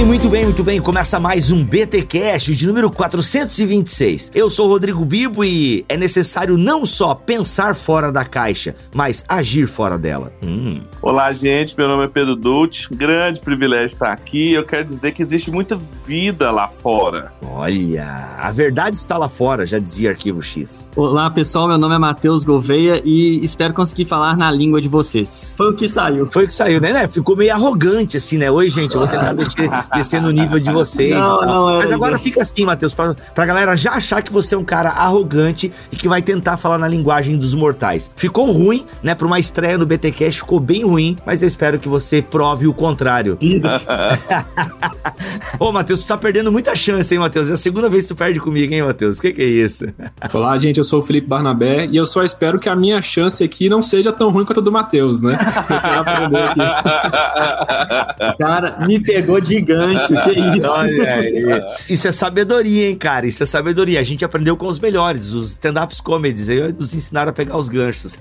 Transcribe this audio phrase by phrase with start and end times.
[0.00, 0.80] Bem, muito bem, muito bem.
[0.80, 4.32] Começa mais um BT Cash de número 426.
[4.34, 9.24] Eu sou o Rodrigo Bibo e é necessário não só pensar fora da caixa, mas
[9.28, 10.32] agir fora dela.
[10.42, 10.80] Hum.
[11.02, 11.76] Olá, gente.
[11.76, 12.86] Meu nome é Pedro Dutch.
[12.90, 14.52] Grande privilégio estar aqui.
[14.52, 17.32] Eu quero dizer que existe muita vida lá fora.
[17.42, 20.86] Olha, a verdade está lá fora, já dizia Arquivo X.
[20.96, 21.68] Olá, pessoal.
[21.68, 25.54] Meu nome é Matheus Gouveia e espero conseguir falar na língua de vocês.
[25.56, 26.26] Foi o que saiu.
[26.26, 26.92] Foi o que saiu, né?
[26.92, 27.08] né?
[27.08, 28.50] Ficou meio arrogante assim, né?
[28.50, 31.14] Oi, gente, eu vou tentar descer, descer no nível de vocês.
[31.14, 34.58] Não, não, Mas agora fica assim, Matheus, pra, pra galera já achar que você é
[34.58, 38.10] um cara arrogante e que vai tentar falar na linguagem dos mortais.
[38.14, 39.14] Ficou ruim, né?
[39.14, 42.72] Pra uma estreia no BTcast, ficou bem ruim, mas eu espero que você prove o
[42.72, 43.38] contrário.
[45.58, 47.50] Ô, Matheus, tu tá perdendo muita chance, hein, Matheus?
[47.50, 49.18] É a segunda vez que tu perde comigo, hein, Matheus?
[49.18, 49.84] O que, que é isso?
[50.32, 53.42] Olá, gente, eu sou o Felipe Barnabé e eu só espero que a minha chance
[53.42, 55.38] aqui não seja tão ruim quanto a do Matheus, né?
[58.38, 60.68] cara, me pegou de gancho, que isso?
[60.68, 61.60] Olha aí.
[61.88, 63.26] Isso é sabedoria, hein, cara?
[63.26, 64.00] Isso é sabedoria.
[64.00, 66.48] A gente aprendeu com os melhores, os stand-ups comedies.
[66.48, 68.18] Aí nos ensinaram a pegar os ganchos.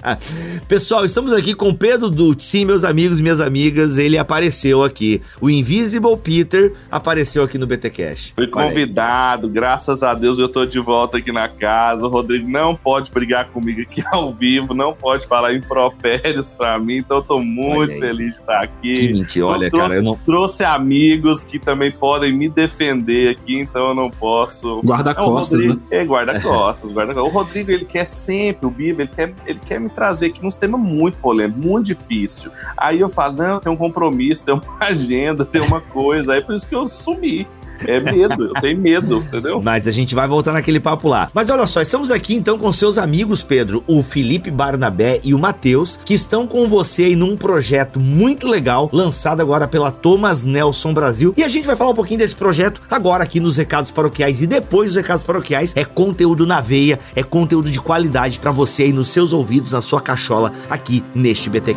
[0.68, 2.44] Pessoal, estamos aqui com Pedro Dutz.
[2.44, 5.20] Sim, meus amigos, minhas amigas, ele apareceu aqui.
[5.40, 8.32] O Invisible Peter apareceu aqui no BT Cash.
[8.36, 12.06] Fui convidado, graças a Deus eu tô de volta aqui na casa.
[12.06, 16.96] O Rodrigo não pode brigar comigo aqui ao vivo, não pode falar impropérios pra mim,
[16.96, 18.94] então eu tô muito feliz de estar aqui.
[18.94, 20.16] Que mentira, olha, trouxe, cara, eu não...
[20.16, 24.80] Trouxe amigos que também podem me defender aqui, então eu não posso...
[24.80, 25.78] Guarda-costas, né?
[25.88, 29.88] É, guarda-costas, guarda O Rodrigo, ele quer sempre, o Bibo, ele quer, ele quer me
[29.88, 32.50] trazer aqui uns temas muito polêmicos, muito difícil.
[32.76, 36.56] Aí eu falo, não, tem um compromisso, tem uma agenda, tem uma coisa, aí por
[36.56, 37.46] isso que eu sumi.
[37.86, 39.60] É medo, eu tenho medo, entendeu?
[39.62, 41.28] Mas a gente vai voltar naquele papo lá.
[41.32, 45.38] Mas olha só, estamos aqui então com seus amigos, Pedro, o Felipe Barnabé e o
[45.38, 50.92] Matheus, que estão com você aí num projeto muito legal, lançado agora pela Thomas Nelson
[50.92, 51.34] Brasil.
[51.36, 54.40] E a gente vai falar um pouquinho desse projeto agora aqui nos recados paroquiais.
[54.40, 58.84] E depois dos recados paroquiais, é conteúdo na veia, é conteúdo de qualidade para você
[58.84, 61.74] aí nos seus ouvidos, na sua cachola, aqui neste BT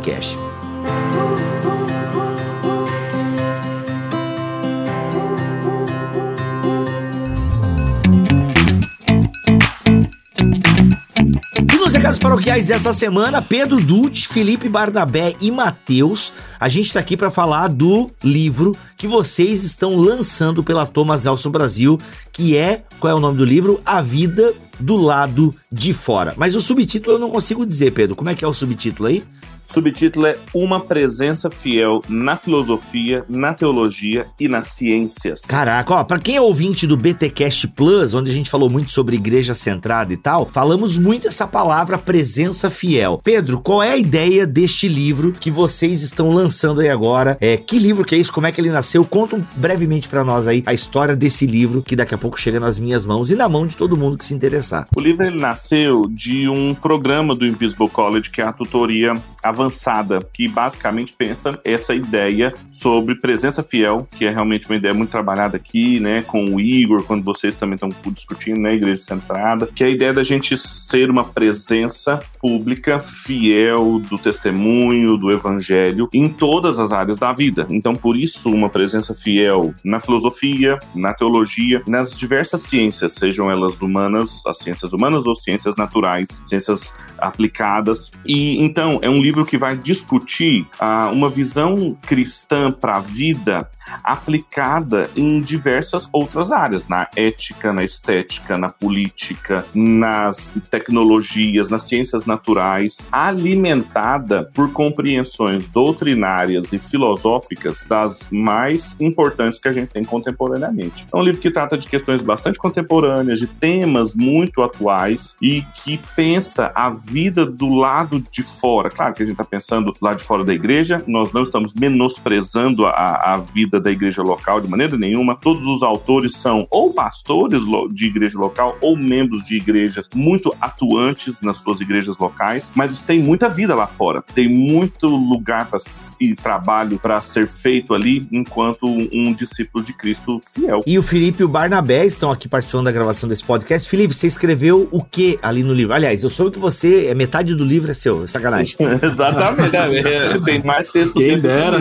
[11.84, 11.94] Cash.
[11.94, 16.32] recados paroquiais dessa semana, Pedro Dutch, Felipe Barnabé e Matheus.
[16.60, 21.50] A gente está aqui para falar do livro que vocês estão lançando pela Thomas Nelson
[21.50, 22.00] Brasil,
[22.32, 23.82] que é, qual é o nome do livro?
[23.86, 26.34] A Vida do Lado de Fora.
[26.38, 28.16] Mas o subtítulo eu não consigo dizer, Pedro.
[28.16, 29.24] Como é que é o subtítulo aí?
[29.66, 35.42] Subtítulo é Uma Presença Fiel na Filosofia, na Teologia e nas Ciências.
[35.42, 39.16] Caraca, ó, pra quem é ouvinte do BTcast Plus, onde a gente falou muito sobre
[39.16, 43.20] igreja centrada e tal, falamos muito essa palavra presença fiel.
[43.24, 47.38] Pedro, qual é a ideia deste livro que vocês estão lançando aí agora?
[47.40, 48.34] É, que livro que é isso?
[48.34, 49.06] Como é que ele nasceu?
[49.06, 52.78] Conta brevemente para nós aí a história desse livro que daqui a pouco chega nas
[52.78, 54.88] minhas mãos e na mão de todo mundo que se interessar.
[54.96, 59.16] O livro ele nasceu de um programa do Invisible College, que é a tutoria
[59.54, 65.12] avançada, que basicamente pensa essa ideia sobre presença fiel, que é realmente uma ideia muito
[65.12, 69.84] trabalhada aqui, né, com o Igor, quando vocês também estão discutindo, né, Igreja Centrada, que
[69.84, 76.28] é a ideia da gente ser uma presença pública fiel do testemunho, do evangelho em
[76.28, 77.68] todas as áreas da vida.
[77.70, 83.82] Então, por isso, uma presença fiel na filosofia, na teologia, nas diversas ciências, sejam elas
[83.82, 88.12] humanas, as ciências humanas ou ciências naturais, ciências aplicadas.
[88.26, 93.00] E então, é um livro livro que vai discutir ah, uma visão cristã para a
[93.00, 93.70] vida
[94.04, 102.26] aplicada em diversas outras áreas, na ética, na estética, na política, nas tecnologias, nas ciências
[102.26, 111.06] naturais, alimentada por compreensões doutrinárias e filosóficas das mais importantes que a gente tem contemporaneamente.
[111.12, 116.00] É um livro que trata de questões bastante contemporâneas, de temas muito atuais e que
[116.16, 118.90] pensa a vida do lado de fora.
[118.90, 121.74] Claro que a gente está pensando do lado de fora da igreja, nós não estamos
[121.74, 125.36] menosprezando a, a vida vida da igreja local de maneira nenhuma.
[125.36, 131.42] Todos os autores são ou pastores de igreja local ou membros de igrejas muito atuantes
[131.42, 134.24] nas suas igrejas locais, mas tem muita vida lá fora.
[134.34, 135.80] Tem muito lugar pra,
[136.20, 140.82] e trabalho para ser feito ali enquanto um discípulo de Cristo fiel.
[140.86, 143.90] E o Felipe e o Barnabé estão aqui participando da gravação desse podcast.
[143.90, 145.94] Felipe, você escreveu o que ali no livro?
[145.94, 148.76] Aliás, eu soube que você é metade do livro é seu, sacanagem.
[149.02, 149.76] Exatamente.
[149.76, 151.78] É, tem mais texto Quem dera.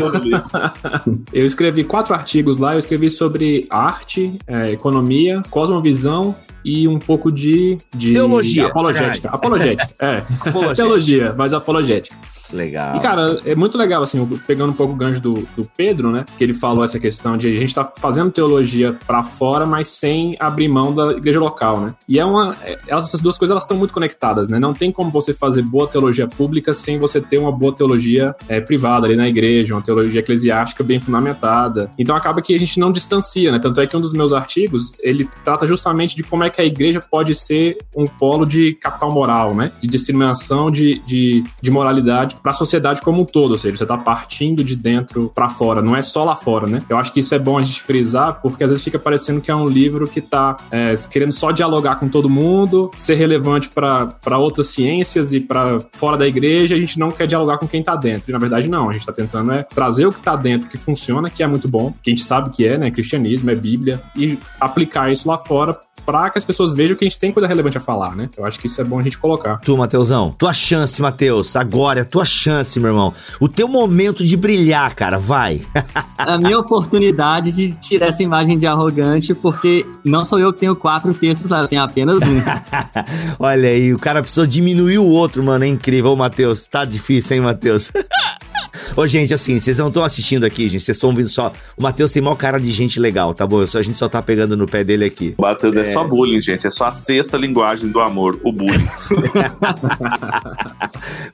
[1.33, 2.75] Eu escrevi escrevi quatro artigos lá.
[2.75, 6.35] Eu escrevi sobre arte, é, economia, cosmovisão
[6.65, 8.67] e um pouco de, de Teologia.
[8.67, 9.29] apologética.
[9.29, 10.19] Apologética, é.
[10.19, 10.75] Apologética.
[10.77, 12.17] Teologia, mas apologética.
[12.53, 12.97] Legal.
[12.97, 16.25] E, cara, é muito legal, assim, pegando um pouco o gancho do, do Pedro, né?
[16.37, 20.37] Que ele falou essa questão de a gente tá fazendo teologia para fora, mas sem
[20.39, 21.95] abrir mão da igreja local, né?
[22.09, 22.57] E é uma.
[22.63, 24.59] é- Essas duas coisas elas estão muito conectadas, né?
[24.59, 28.61] Não tem como você fazer boa teologia pública sem você ter uma boa teologia é,
[28.61, 31.91] privada ali na igreja, uma teologia eclesiástica bem fundamentada.
[31.99, 33.59] Então acaba que a gente não distancia, né?
[33.59, 36.65] Tanto é que um dos meus artigos ele trata justamente de como é que a
[36.65, 39.73] igreja pode ser um polo de capital moral, né?
[39.81, 43.87] De disseminação de, de, de moralidade para a sociedade como um todo, ou seja, você
[43.87, 46.83] tá partindo de dentro para fora, não é só lá fora, né?
[46.89, 49.51] Eu acho que isso é bom a gente frisar, porque às vezes fica parecendo que
[49.51, 54.39] é um livro que tá é, querendo só dialogar com todo mundo, ser relevante para
[54.39, 57.95] outras ciências e para fora da igreja, a gente não quer dialogar com quem tá
[57.95, 58.31] dentro.
[58.31, 60.79] E na verdade não, a gente tá tentando é trazer o que tá dentro que
[60.79, 62.91] funciona, que é muito bom, que a gente sabe que é, né?
[62.91, 67.09] Cristianismo, é Bíblia, e aplicar isso lá fora para que as pessoas vejam que a
[67.09, 68.29] gente tem coisa relevante a falar, né?
[68.37, 69.59] Eu acho que isso é bom a gente colocar.
[69.59, 71.55] Tu, Mateusão, tua chance, Mateus.
[71.57, 73.13] Agora é tua chance, meu irmão.
[73.41, 75.19] O teu momento de brilhar, cara.
[75.19, 75.61] Vai.
[76.19, 80.75] a minha oportunidade de tirar essa imagem de arrogante, porque não sou eu que tenho
[80.75, 82.43] quatro textos lá, eu tenho apenas um.
[83.39, 85.65] Olha aí, o cara precisou diminuir o outro, mano.
[85.65, 86.17] É incrível.
[86.17, 87.91] Matheus, tá difícil, hein, Matheus?
[88.97, 90.83] Ô, gente, assim, vocês não estão assistindo aqui, gente.
[90.83, 91.53] Vocês estão ouvindo só.
[91.77, 93.67] O Matheus tem maior cara de gente legal, tá bom?
[93.67, 95.35] Só- A gente só tá pegando no pé dele aqui.
[95.39, 95.85] O Matheus é.
[95.85, 96.67] só bullying, gente.
[96.67, 98.73] É só a sexta linguagem do amor, o bullying.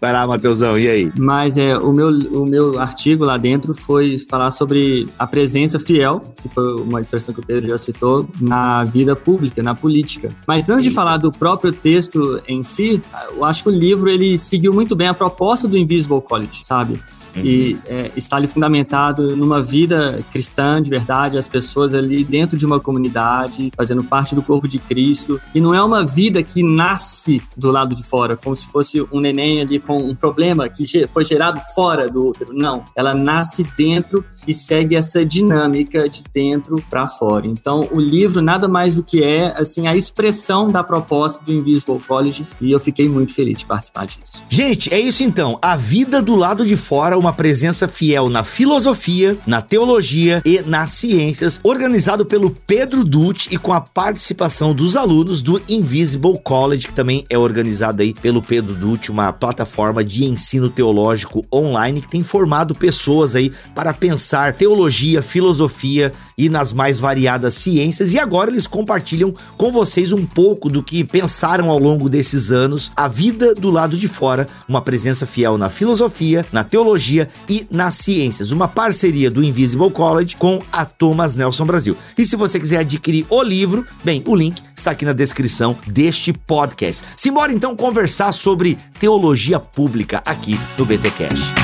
[0.00, 1.12] Vai lá, Matheusão, e aí?
[1.18, 6.22] Mas é, o, meu, o meu artigo lá dentro foi falar sobre a presença fiel,
[6.42, 10.30] que foi uma expressão que o Pedro já citou, na vida pública, na política.
[10.46, 13.02] Mas antes de falar do próprio texto em si,
[13.34, 17.00] eu acho que o livro ele seguiu muito bem a proposta do Invisible College, sabe?
[17.36, 22.66] E é, está ali fundamentado numa vida cristã de verdade, as pessoas ali dentro de
[22.66, 25.40] uma comunidade, fazendo parte do corpo de Cristo.
[25.54, 29.20] E não é uma vida que nasce do lado de fora, como se fosse um
[29.20, 32.52] neném ali com um problema que foi gerado fora do outro.
[32.52, 37.46] Não, ela nasce dentro e segue essa dinâmica de dentro para fora.
[37.46, 41.98] Então, o livro nada mais do que é assim a expressão da proposta do Invisible
[42.06, 44.42] College e eu fiquei muito feliz de participar disso.
[44.48, 45.58] Gente, é isso então.
[45.60, 50.90] A vida do lado de fora, uma presença fiel na filosofia, na teologia e nas
[50.90, 56.92] ciências, organizado pelo Pedro Dutti e com a participação dos alunos do Invisible College, que
[56.92, 62.22] também é organizado aí pelo Pedro Dutti, uma plataforma de ensino teológico online que tem
[62.22, 68.12] formado pessoas aí para pensar teologia, filosofia e nas mais variadas ciências.
[68.12, 72.92] E agora eles compartilham com vocês um pouco do que pensaram ao longo desses anos,
[72.94, 77.07] a vida do lado de fora, uma presença fiel na filosofia, na teologia
[77.48, 78.52] e nas ciências.
[78.52, 81.96] Uma parceria do Invisible College com a Thomas Nelson Brasil.
[82.16, 86.32] E se você quiser adquirir o livro, bem, o link está aqui na descrição deste
[86.32, 87.04] podcast.
[87.16, 91.54] Simbora então conversar sobre teologia pública aqui no BT Cash.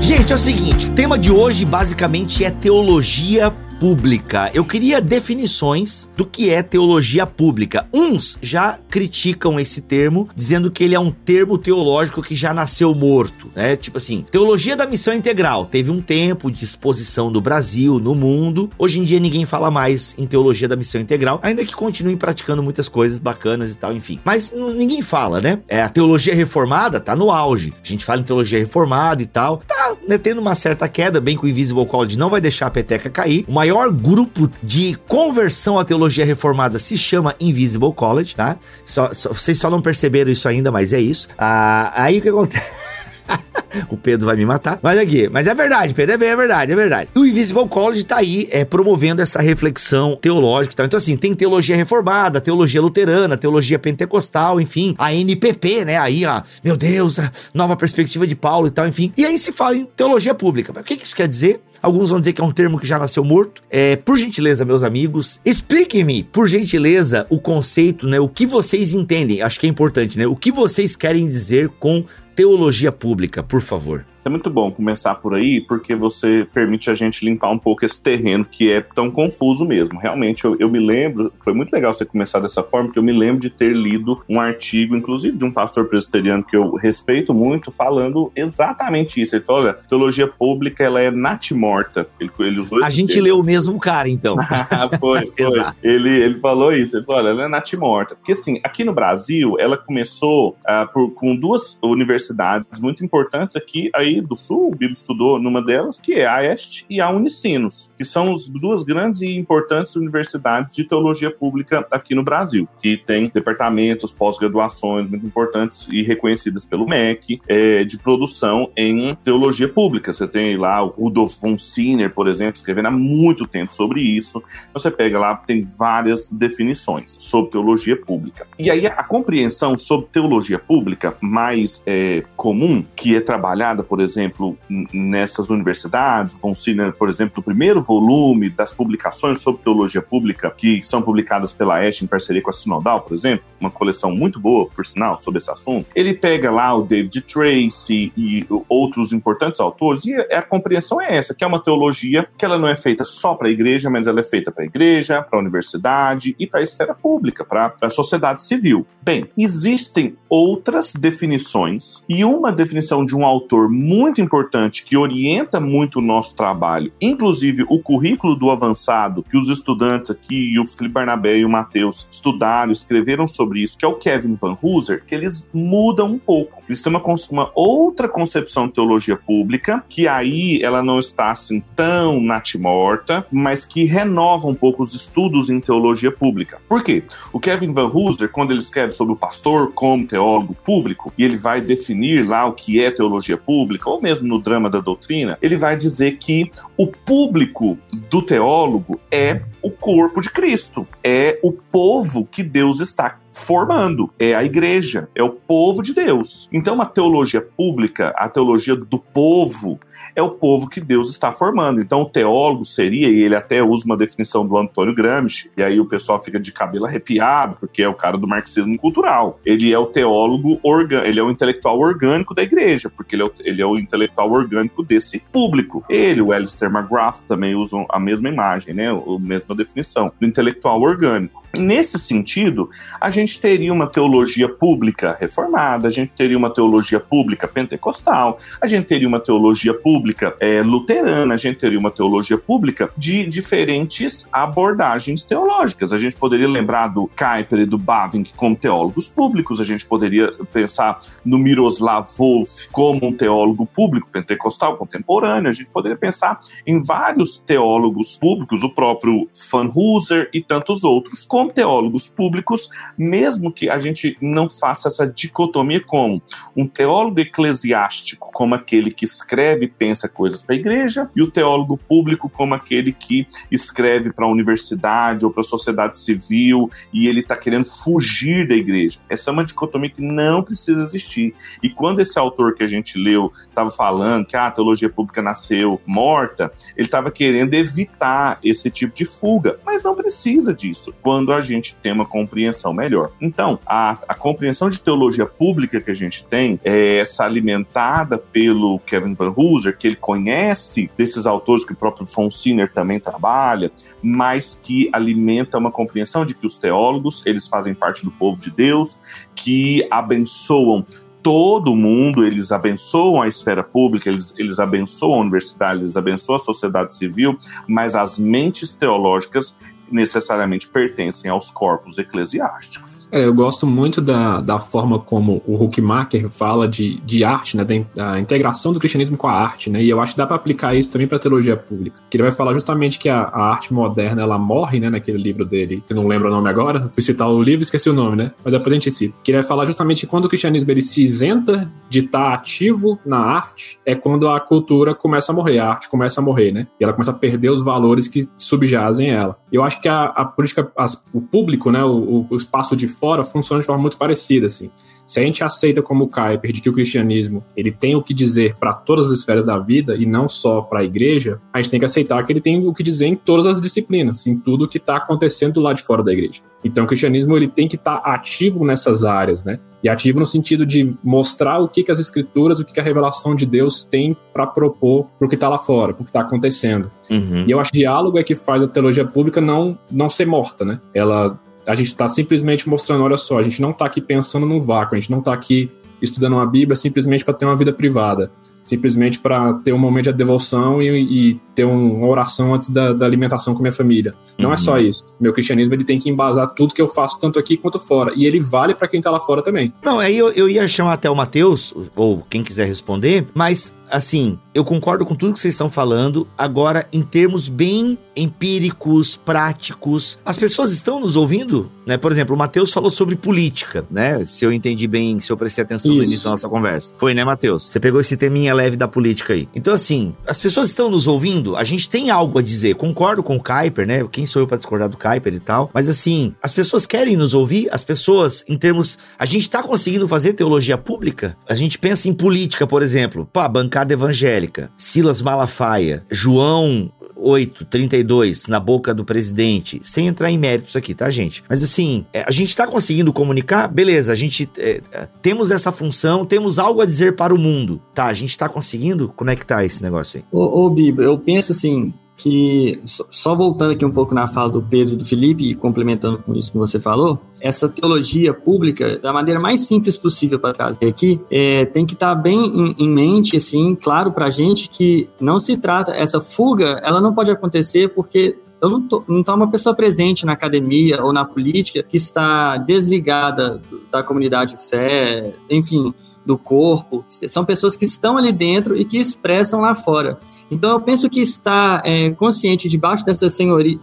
[0.00, 4.50] Gente, é o seguinte, o tema de hoje basicamente é teologia pública.
[4.52, 7.86] Eu queria definições do que é teologia pública.
[7.92, 12.94] Uns já criticam esse termo, dizendo que ele é um termo teológico que já nasceu
[12.94, 13.76] morto, né?
[13.76, 15.66] Tipo assim, teologia da missão integral.
[15.66, 18.70] Teve um tempo de exposição no Brasil, no mundo.
[18.78, 22.62] Hoje em dia ninguém fala mais em teologia da missão integral, ainda que continuem praticando
[22.62, 24.18] muitas coisas bacanas e tal, enfim.
[24.24, 25.60] Mas ninguém fala, né?
[25.68, 27.72] É, a teologia reformada tá no auge.
[27.82, 29.58] A gente fala em teologia reformada e tal.
[29.58, 32.70] Tá né, tendo uma certa queda, bem que o Invisible College não vai deixar a
[32.70, 33.44] peteca cair.
[33.46, 38.56] O maior grupo de conversão à teologia reformada se chama Invisible College, tá?
[38.86, 41.28] Só- só- vocês só não perceberam isso ainda, mas é isso.
[41.38, 42.97] Ah, aí o que acontece?
[43.88, 44.78] o Pedro vai me matar.
[44.82, 47.10] Mas aqui, mas é verdade, Pedro, é, é verdade, é verdade.
[47.14, 50.86] O Invisible College tá aí é, promovendo essa reflexão teológica tal.
[50.86, 55.98] Então, assim, tem teologia reformada, teologia luterana, teologia pentecostal, enfim, a NPP, né?
[55.98, 59.12] Aí, ó, meu Deus, a nova perspectiva de Paulo e tal, enfim.
[59.16, 60.72] E aí se fala em teologia pública.
[60.74, 61.60] Mas O que, que isso quer dizer?
[61.80, 63.62] Alguns vão dizer que é um termo que já nasceu morto.
[63.70, 68.18] É, por gentileza, meus amigos, expliquem-me, por gentileza, o conceito, né?
[68.18, 69.42] O que vocês entendem.
[69.42, 70.26] Acho que é importante, né?
[70.26, 72.04] O que vocês querem dizer com
[72.38, 74.04] teologia pública, por favor.
[74.28, 78.02] É muito bom começar por aí, porque você permite a gente limpar um pouco esse
[78.02, 79.98] terreno que é tão confuso mesmo.
[79.98, 83.10] Realmente, eu, eu me lembro, foi muito legal você começar dessa forma, porque eu me
[83.10, 87.72] lembro de ter lido um artigo, inclusive de um pastor presbiteriano que eu respeito muito,
[87.72, 89.34] falando exatamente isso.
[89.34, 92.06] Ele falou: olha, teologia pública ela é natimorta.
[92.20, 93.24] Ele, ele usou A gente termo.
[93.24, 94.36] leu o mesmo cara, então.
[95.00, 95.64] foi, foi.
[95.82, 96.98] ele, ele falou isso.
[96.98, 98.14] Ele falou: olha, ela é natimorta.
[98.14, 103.88] Porque assim, aqui no Brasil, ela começou uh, por, com duas universidades muito importantes aqui
[103.94, 104.68] aí do Sul.
[104.68, 108.48] O Bíblia estudou numa delas, que é a Este e a Unicinos, que são as
[108.48, 115.08] duas grandes e importantes universidades de teologia pública aqui no Brasil, que tem departamentos, pós-graduações
[115.08, 120.12] muito importantes e reconhecidas pelo MEC, é, de produção em teologia pública.
[120.12, 124.42] Você tem lá o Rudolf von Sinner, por exemplo, escrevendo há muito tempo sobre isso.
[124.72, 128.46] Você pega lá, tem várias definições sobre teologia pública.
[128.58, 134.56] E aí a compreensão sobre teologia pública mais é, comum, que é trabalhada, por exemplo,
[134.92, 140.82] nessas universidades, von Sinner, por exemplo, o primeiro volume das publicações sobre teologia pública, que
[140.82, 144.68] são publicadas pela Ash em parceria com a Sinodal, por exemplo, uma coleção muito boa,
[144.68, 150.04] por sinal, sobre esse assunto, ele pega lá o David Tracy e outros importantes autores,
[150.04, 153.34] e a compreensão é essa, que é uma teologia que ela não é feita só
[153.34, 156.60] para a igreja, mas ela é feita para a igreja, para a universidade e para
[156.60, 158.86] a esfera pública, para a sociedade civil.
[159.02, 163.87] Bem, existem outras definições, e uma definição de um autor muito
[164.20, 170.10] importante que orienta muito o nosso trabalho, inclusive o currículo do avançado, que os estudantes
[170.10, 173.94] aqui, e o Felipe Barnabé e o Matheus estudaram, escreveram sobre isso, que é o
[173.94, 176.57] Kevin Van Hooser, que eles mudam um pouco.
[176.68, 181.62] Eles têm uma, uma outra concepção de teologia pública, que aí ela não está assim
[181.74, 186.60] tão natimorta, mas que renova um pouco os estudos em teologia pública.
[186.68, 187.02] Por quê?
[187.32, 191.36] O Kevin Van Hooser, quando ele escreve sobre o pastor como teólogo público, e ele
[191.36, 195.56] vai definir lá o que é teologia pública, ou mesmo no drama da doutrina, ele
[195.56, 197.78] vai dizer que o público
[198.10, 204.34] do teólogo é o corpo de Cristo, é o povo que Deus está formando, é
[204.34, 206.48] a igreja, é o povo de Deus.
[206.52, 209.78] Então, a teologia pública, a teologia do povo,
[210.18, 211.80] é o povo que Deus está formando.
[211.80, 215.78] Então, o teólogo seria, e ele até usa uma definição do Antônio Gramsci, e aí
[215.78, 219.38] o pessoal fica de cabelo arrepiado, porque é o cara do marxismo cultural.
[219.46, 223.26] Ele é o teólogo orgânico, ele é o intelectual orgânico da igreja, porque ele é
[223.26, 225.84] o, ele é o intelectual orgânico desse público.
[225.88, 228.90] Ele, o Alistair McGrath, também usam a mesma imagem, né?
[228.90, 231.46] A mesma definição, do intelectual orgânico.
[231.54, 232.68] Nesse sentido,
[233.00, 238.66] a gente teria uma teologia pública reformada, a gente teria uma teologia pública pentecostal, a
[238.66, 240.07] gente teria uma teologia pública
[240.40, 245.92] é, luterana, a gente teria uma teologia pública de diferentes abordagens teológicas.
[245.92, 250.32] A gente poderia lembrar do Kuyper e do Bavinck como teólogos públicos, a gente poderia
[250.52, 256.82] pensar no Miroslav Wolf como um teólogo público pentecostal contemporâneo, a gente poderia pensar em
[256.82, 263.68] vários teólogos públicos, o próprio Van Hooser e tantos outros, como teólogos públicos, mesmo que
[263.68, 266.20] a gente não faça essa dicotomia com
[266.56, 271.30] um teólogo eclesiástico como aquele que escreve e pensa coisas para a igreja, e o
[271.30, 277.08] teólogo público como aquele que escreve para a universidade ou para a sociedade civil e
[277.08, 278.98] ele está querendo fugir da igreja.
[279.08, 281.34] Essa é uma dicotomia que não precisa existir.
[281.62, 285.22] E quando esse autor que a gente leu estava falando que ah, a teologia pública
[285.22, 290.94] nasceu morta, ele estava querendo evitar esse tipo de fuga, mas não precisa disso.
[291.00, 293.10] Quando a gente tem uma compreensão melhor.
[293.22, 298.78] Então, a, a compreensão de teologia pública que a gente tem é essa alimentada pelo
[298.80, 303.70] Kevin Van Hooser, que ele conhece desses autores que o próprio Von Sinner também trabalha,
[304.02, 308.50] mas que alimenta uma compreensão de que os teólogos, eles fazem parte do povo de
[308.50, 309.00] Deus,
[309.34, 310.84] que abençoam
[311.22, 316.38] todo mundo, eles abençoam a esfera pública, eles, eles abençoam a universidade, eles abençoam a
[316.38, 319.56] sociedade civil, mas as mentes teológicas
[319.90, 323.08] necessariamente pertencem aos corpos eclesiásticos.
[323.10, 327.64] É, eu gosto muito da, da forma como o Huckmacher fala de, de arte, né,
[327.64, 330.74] da, integração do cristianismo com a arte, né, e eu acho que dá para aplicar
[330.74, 333.72] isso também para a teologia pública, que ele vai falar justamente que a, a, arte
[333.72, 337.02] moderna, ela morre, né, naquele livro dele, que eu não lembro o nome agora, fui
[337.02, 339.46] citar o livro esqueci o nome, né, mas depois a gente cita, que ele vai
[339.46, 343.94] falar justamente que quando o cristianismo ele se isenta de estar ativo na arte, é
[343.94, 347.10] quando a cultura começa a morrer, a arte começa a morrer, né, e ela começa
[347.10, 349.38] a perder os valores que subjazem ela.
[349.50, 353.24] Eu acho que a, a política, as, o público, né, o, o, espaço de fora
[353.24, 354.70] funciona de forma muito parecida, assim.
[355.06, 356.10] Se a gente aceita como o
[356.52, 359.96] de que o cristianismo ele tem o que dizer para todas as esferas da vida
[359.96, 362.74] e não só para a igreja, a gente tem que aceitar que ele tem o
[362.74, 366.12] que dizer em todas as disciplinas, em tudo que está acontecendo lá de fora da
[366.12, 366.42] igreja.
[366.62, 369.58] Então o cristianismo ele tem que estar tá ativo nessas áreas, né?
[369.82, 372.82] E ativo no sentido de mostrar o que, que as escrituras, o que, que a
[372.82, 376.10] revelação de Deus tem para propor para o que está lá fora, para o que
[376.10, 376.90] está acontecendo.
[377.08, 377.44] Uhum.
[377.46, 380.64] E eu acho que diálogo é que faz a teologia pública não, não ser morta,
[380.64, 380.80] né?
[380.92, 384.58] Ela a gente está simplesmente mostrando, olha só, a gente não está aqui pensando num
[384.58, 385.70] vácuo, a gente não está aqui
[386.00, 388.30] estudando uma Bíblia simplesmente para ter uma vida privada,
[388.62, 393.04] simplesmente para ter um momento de devoção e, e ter uma oração antes da, da,
[393.06, 394.14] alimentação com minha família.
[394.38, 394.78] Não é só uhum.
[394.78, 395.04] isso.
[395.18, 398.12] Meu cristianismo ele tem que embasar tudo que eu faço, tanto aqui quanto fora.
[398.14, 399.72] E ele vale para quem tá lá fora também.
[399.82, 404.38] Não, aí eu, eu ia chamar até o Matheus, ou quem quiser responder, mas assim,
[404.54, 406.28] eu concordo com tudo que vocês estão falando.
[406.36, 411.70] Agora, em termos bem empíricos, práticos, as pessoas estão nos ouvindo?
[411.86, 411.96] Né?
[411.96, 414.24] Por exemplo, o Matheus falou sobre política, né?
[414.26, 415.98] Se eu entendi bem, se eu prestei atenção Isso.
[415.98, 416.94] no início da nossa conversa.
[416.96, 417.64] Foi, né, Matheus?
[417.64, 419.48] Você pegou esse teminha leve da política aí.
[419.54, 422.74] Então, assim, as pessoas estão nos ouvindo, a gente tem algo a dizer.
[422.74, 424.06] Concordo com o Kuiper, né?
[424.10, 425.70] Quem sou eu para discordar do Kuiper e tal?
[425.72, 428.98] Mas, assim, as pessoas querem nos ouvir, as pessoas, em termos.
[429.18, 431.36] A gente tá conseguindo fazer teologia pública?
[431.48, 433.28] A gente pensa em política, por exemplo.
[433.32, 440.38] Pá, bancada evangélica, Silas Malafaia, João 8, 32 na boca do presidente, sem entrar em
[440.38, 441.42] méritos aqui, tá, gente?
[441.48, 445.72] Mas assim, é, a gente tá conseguindo comunicar, beleza, a gente é, é, temos essa
[445.72, 448.06] função, temos algo a dizer para o mundo, tá?
[448.06, 449.12] A gente tá conseguindo?
[449.16, 450.24] Como é que tá esse negócio aí?
[450.30, 454.60] Ô, ô Bibo, eu penso assim, que, só voltando aqui um pouco na fala do
[454.60, 459.12] Pedro e do Felipe, e complementando com isso que você falou, essa teologia pública, da
[459.12, 462.90] maneira mais simples possível para trazer aqui, é, tem que estar tá bem em, em,
[462.90, 467.30] mente, assim, claro para a gente que não se trata, essa fuga, ela não pode
[467.30, 471.84] acontecer porque eu não tô, não tá uma pessoa presente na academia ou na política
[471.84, 473.60] que está desligada
[473.92, 475.94] da comunidade de fé, enfim,
[476.26, 477.04] do corpo.
[477.08, 480.18] São pessoas que estão ali dentro e que expressam lá fora.
[480.50, 483.28] Então eu penso que estar é, consciente debaixo dessa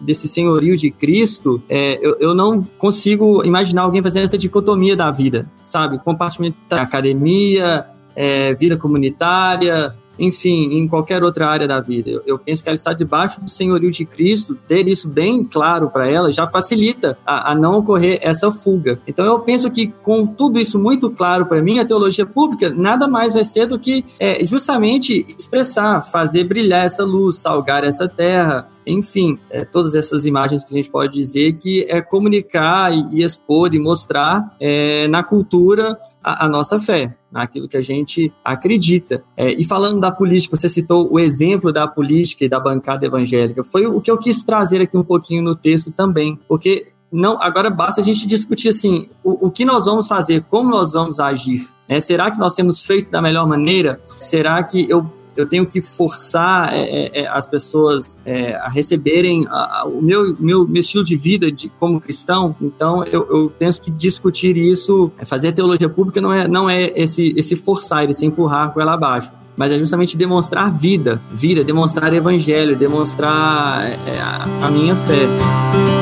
[0.02, 5.12] desse senhorio de Cristo, é, eu, eu, não consigo imaginar alguém fazendo essa dicotomia da
[5.12, 6.00] vida, sabe?
[6.00, 12.10] Compartimentar academia, é, vida comunitária, enfim, em qualquer outra área da vida.
[12.10, 15.90] Eu, eu, penso que ela está debaixo do senhorio de Cristo, ter isso bem claro
[15.90, 19.00] para ela já facilita a, a, não ocorrer essa fuga.
[19.08, 23.08] Então eu penso que com tudo isso muito claro para mim, a teologia pública nada
[23.08, 28.66] mais vai ser do que é, justamente expressar, fazer brilhar essa luz, salgar essa terra,
[28.86, 33.24] enfim, é, todas essas imagens que a gente pode dizer que é comunicar e, e
[33.24, 39.22] expor e mostrar é, na cultura a, a nossa fé naquilo que a gente acredita.
[39.36, 43.62] É, e falando da política, você citou o exemplo da política e da bancada evangélica.
[43.62, 47.70] Foi o que eu quis trazer aqui um pouquinho no texto também, porque não, agora
[47.70, 51.68] basta a gente discutir assim, o, o que nós vamos fazer, como nós vamos agir.
[51.90, 54.00] É, será que nós temos feito da melhor maneira?
[54.18, 55.06] Será que eu
[55.36, 60.02] eu tenho que forçar é, é, é, as pessoas é, a receberem a, a, o
[60.02, 62.56] meu, meu, meu estilo de vida de, como cristão.
[62.62, 66.92] Então, eu, eu penso que discutir isso, é, fazer teologia pública não é, não é
[66.96, 72.14] esse, esse forçar, esse empurrar com ela abaixo mas é justamente demonstrar vida, vida, demonstrar
[72.14, 75.95] evangelho, demonstrar é, a, a minha fé.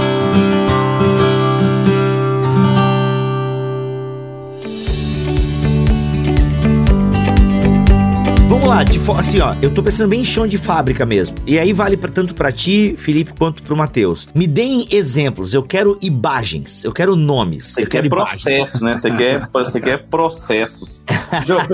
[8.83, 11.37] De, assim, ó, eu tô pensando bem em chão de fábrica mesmo.
[11.47, 14.27] E aí vale pra, tanto para ti, Felipe, quanto pro Matheus.
[14.35, 17.67] Me deem exemplos, eu quero imagens, eu quero nomes.
[17.67, 18.95] Você eu quer processo, né?
[18.95, 21.03] Você quer, você quer processos.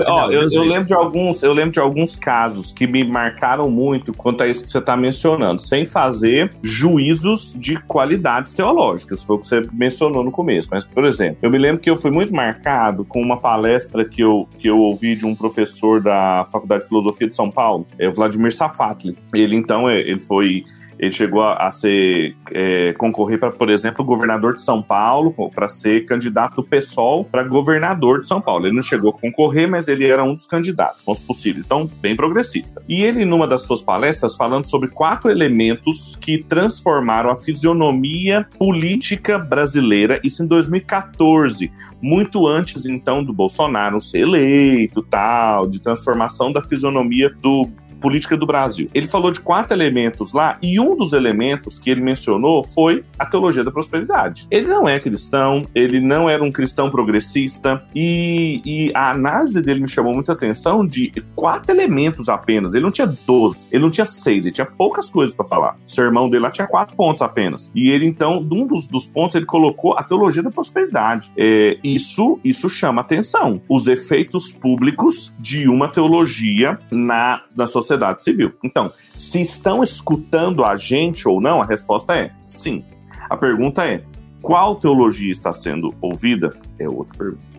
[0.06, 4.12] ó, eu, eu, lembro de alguns, eu lembro de alguns casos que me marcaram muito
[4.12, 9.38] quanto a isso que você tá mencionando, sem fazer juízos de qualidades teológicas, foi o
[9.38, 10.68] que você mencionou no começo.
[10.70, 14.22] Mas, por exemplo, eu me lembro que eu fui muito marcado com uma palestra que
[14.22, 18.12] eu, que eu ouvi de um professor da Faculdade Filosofia de São Paulo, é o
[18.12, 19.16] Vladimir Safatli.
[19.34, 20.64] Ele, então, é, ele foi
[21.00, 25.66] ele chegou a, a ser é, concorrer para, por exemplo, governador de São Paulo, para
[25.66, 28.66] ser candidato do PSOL para governador de São Paulo.
[28.66, 31.62] Ele não chegou a concorrer, mas ele era um dos candidatos, se possível.
[31.64, 32.82] Então, bem progressista.
[32.86, 39.38] E ele, numa das suas palestras, falando sobre quatro elementos que transformaram a fisionomia política
[39.38, 46.60] brasileira, isso em 2014, muito antes então do Bolsonaro ser eleito, tal, de transformação da
[46.60, 48.88] fisionomia do política do Brasil.
[48.94, 53.26] Ele falou de quatro elementos lá e um dos elementos que ele mencionou foi a
[53.26, 54.46] teologia da prosperidade.
[54.50, 59.80] Ele não é cristão, ele não era um cristão progressista e, e a análise dele
[59.80, 62.74] me chamou muita atenção de quatro elementos apenas.
[62.74, 65.76] Ele não tinha 12, ele não tinha seis, ele tinha poucas coisas para falar.
[65.86, 67.70] O sermão dele lá tinha quatro pontos apenas.
[67.74, 71.30] E ele, então, um dos, dos pontos, ele colocou a teologia da prosperidade.
[71.36, 73.60] É, isso, isso chama atenção.
[73.68, 78.52] Os efeitos públicos de uma teologia na, na sociedade sociedade civil.
[78.62, 82.84] Então, se estão escutando a gente ou não, a resposta é sim.
[83.28, 84.02] A pergunta é:
[84.40, 86.54] qual teologia está sendo ouvida?
[86.78, 87.50] É outra pergunta.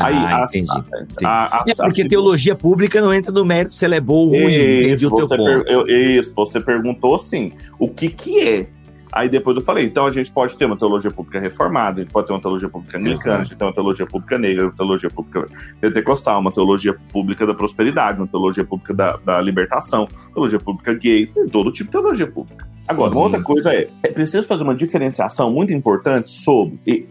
[0.00, 0.84] Aí, ah, a, entendi.
[1.24, 4.42] A, a, é porque teologia pública não entra no mérito se ela é boa ou
[4.42, 5.68] ruim, entendi o teu ponto.
[5.68, 8.66] Eu, isso, você perguntou assim, o que que é
[9.16, 12.12] Aí depois eu falei, então a gente pode ter uma teologia pública reformada, a gente
[12.12, 15.08] pode ter uma teologia pública anglicana, a gente tem uma teologia pública negra, uma teologia
[15.08, 15.48] pública
[15.80, 21.32] pentecostal, uma teologia pública da prosperidade, uma teologia pública da, da libertação, teologia pública gay,
[21.50, 22.68] todo tipo de teologia pública.
[22.86, 27.08] Agora, uma outra coisa é, é preciso fazer uma diferenciação muito importante sobre e,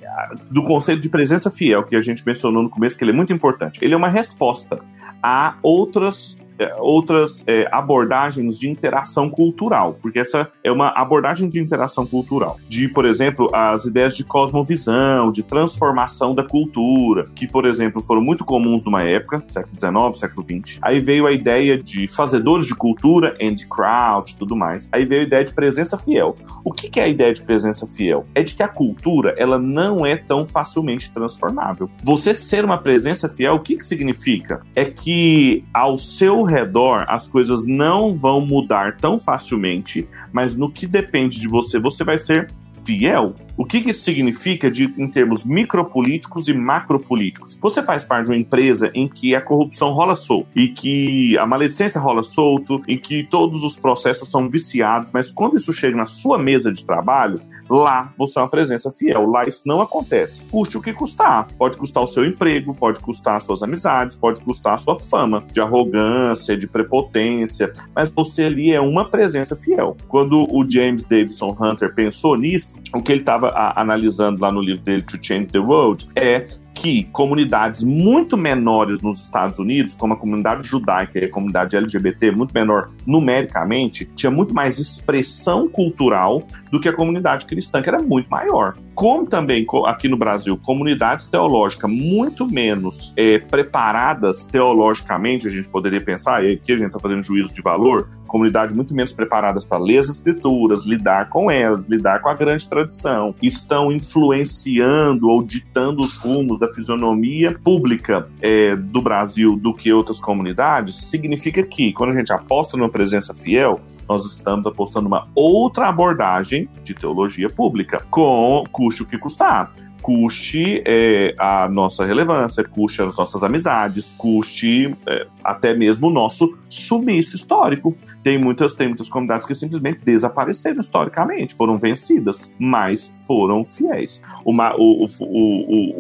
[0.52, 3.34] do conceito de presença fiel que a gente mencionou no começo, que ele é muito
[3.34, 3.80] importante.
[3.82, 4.80] Ele é uma resposta
[5.24, 6.38] a outras
[6.80, 12.88] outras é, abordagens de interação cultural, porque essa é uma abordagem de interação cultural, de,
[12.88, 18.46] por exemplo, as ideias de cosmovisão, de transformação da cultura, que, por exemplo, foram muito
[18.46, 20.80] comuns numa época, século XIX, século XX.
[20.82, 24.88] Aí veio a ideia de fazedores de cultura, Andy e tudo mais.
[24.91, 26.36] Aí veio a ideia de presença fiel.
[26.63, 28.26] O que, que é a ideia de presença fiel?
[28.34, 31.89] É de que a cultura, ela não é tão facilmente transformável.
[32.04, 34.62] Você ser uma presença fiel, o que, que significa?
[34.76, 40.88] É que ao seu redor as coisas não vão mudar tão facilmente, mas no que
[40.88, 42.50] depende de você, você vai ser
[42.86, 47.58] fiel o que, isso significa de, em termos micropolíticos e macropolíticos?
[47.62, 51.46] Você faz parte de uma empresa em que a corrupção rola solto e que a
[51.46, 56.06] maledicência rola solto e que todos os processos são viciados, mas quando isso chega na
[56.06, 57.39] sua mesa de trabalho,
[57.70, 59.30] lá você é uma presença fiel.
[59.30, 60.44] Lá isso não acontece.
[60.46, 61.48] Custe o que custar.
[61.58, 65.62] Pode custar o seu emprego, pode custar suas amizades, pode custar a sua fama de
[65.62, 69.96] arrogância, de prepotência, mas você ali é uma presença fiel.
[70.08, 74.62] Quando o James Davidson Hunter pensou nisso, o que ele estava estava analisando lá no
[74.62, 80.14] livro dele, To Change the World, é que comunidades muito menores nos Estados Unidos, como
[80.14, 86.46] a comunidade judaica e a comunidade LGBT, muito menor numericamente, tinha muito mais expressão cultural
[86.70, 88.76] do que a comunidade cristã, que era muito maior.
[88.96, 96.00] Como também aqui no Brasil, comunidades teológicas muito menos é, preparadas teologicamente, a gente poderia
[96.00, 99.78] pensar, e aqui a gente está fazendo juízo de valor, comunidades muito menos preparadas para
[99.78, 106.02] ler as escrituras, lidar com elas, lidar com a grande tradição, estão influenciando ou ditando
[106.02, 112.12] os rumos da fisionomia pública é, do Brasil do que outras comunidades, significa que quando
[112.12, 118.06] a gente aposta numa presença fiel, nós estamos apostando uma outra abordagem de teologia pública,
[118.10, 119.72] com custe o que custar
[120.06, 126.56] custe é, a nossa relevância, custe as nossas amizades, custe é, até mesmo o nosso
[126.70, 127.98] sumiço histórico.
[128.22, 134.22] Tem muitas, tem muitas comunidades que simplesmente desapareceram historicamente, foram vencidas, mas foram fiéis.
[134.44, 135.26] O, o, o,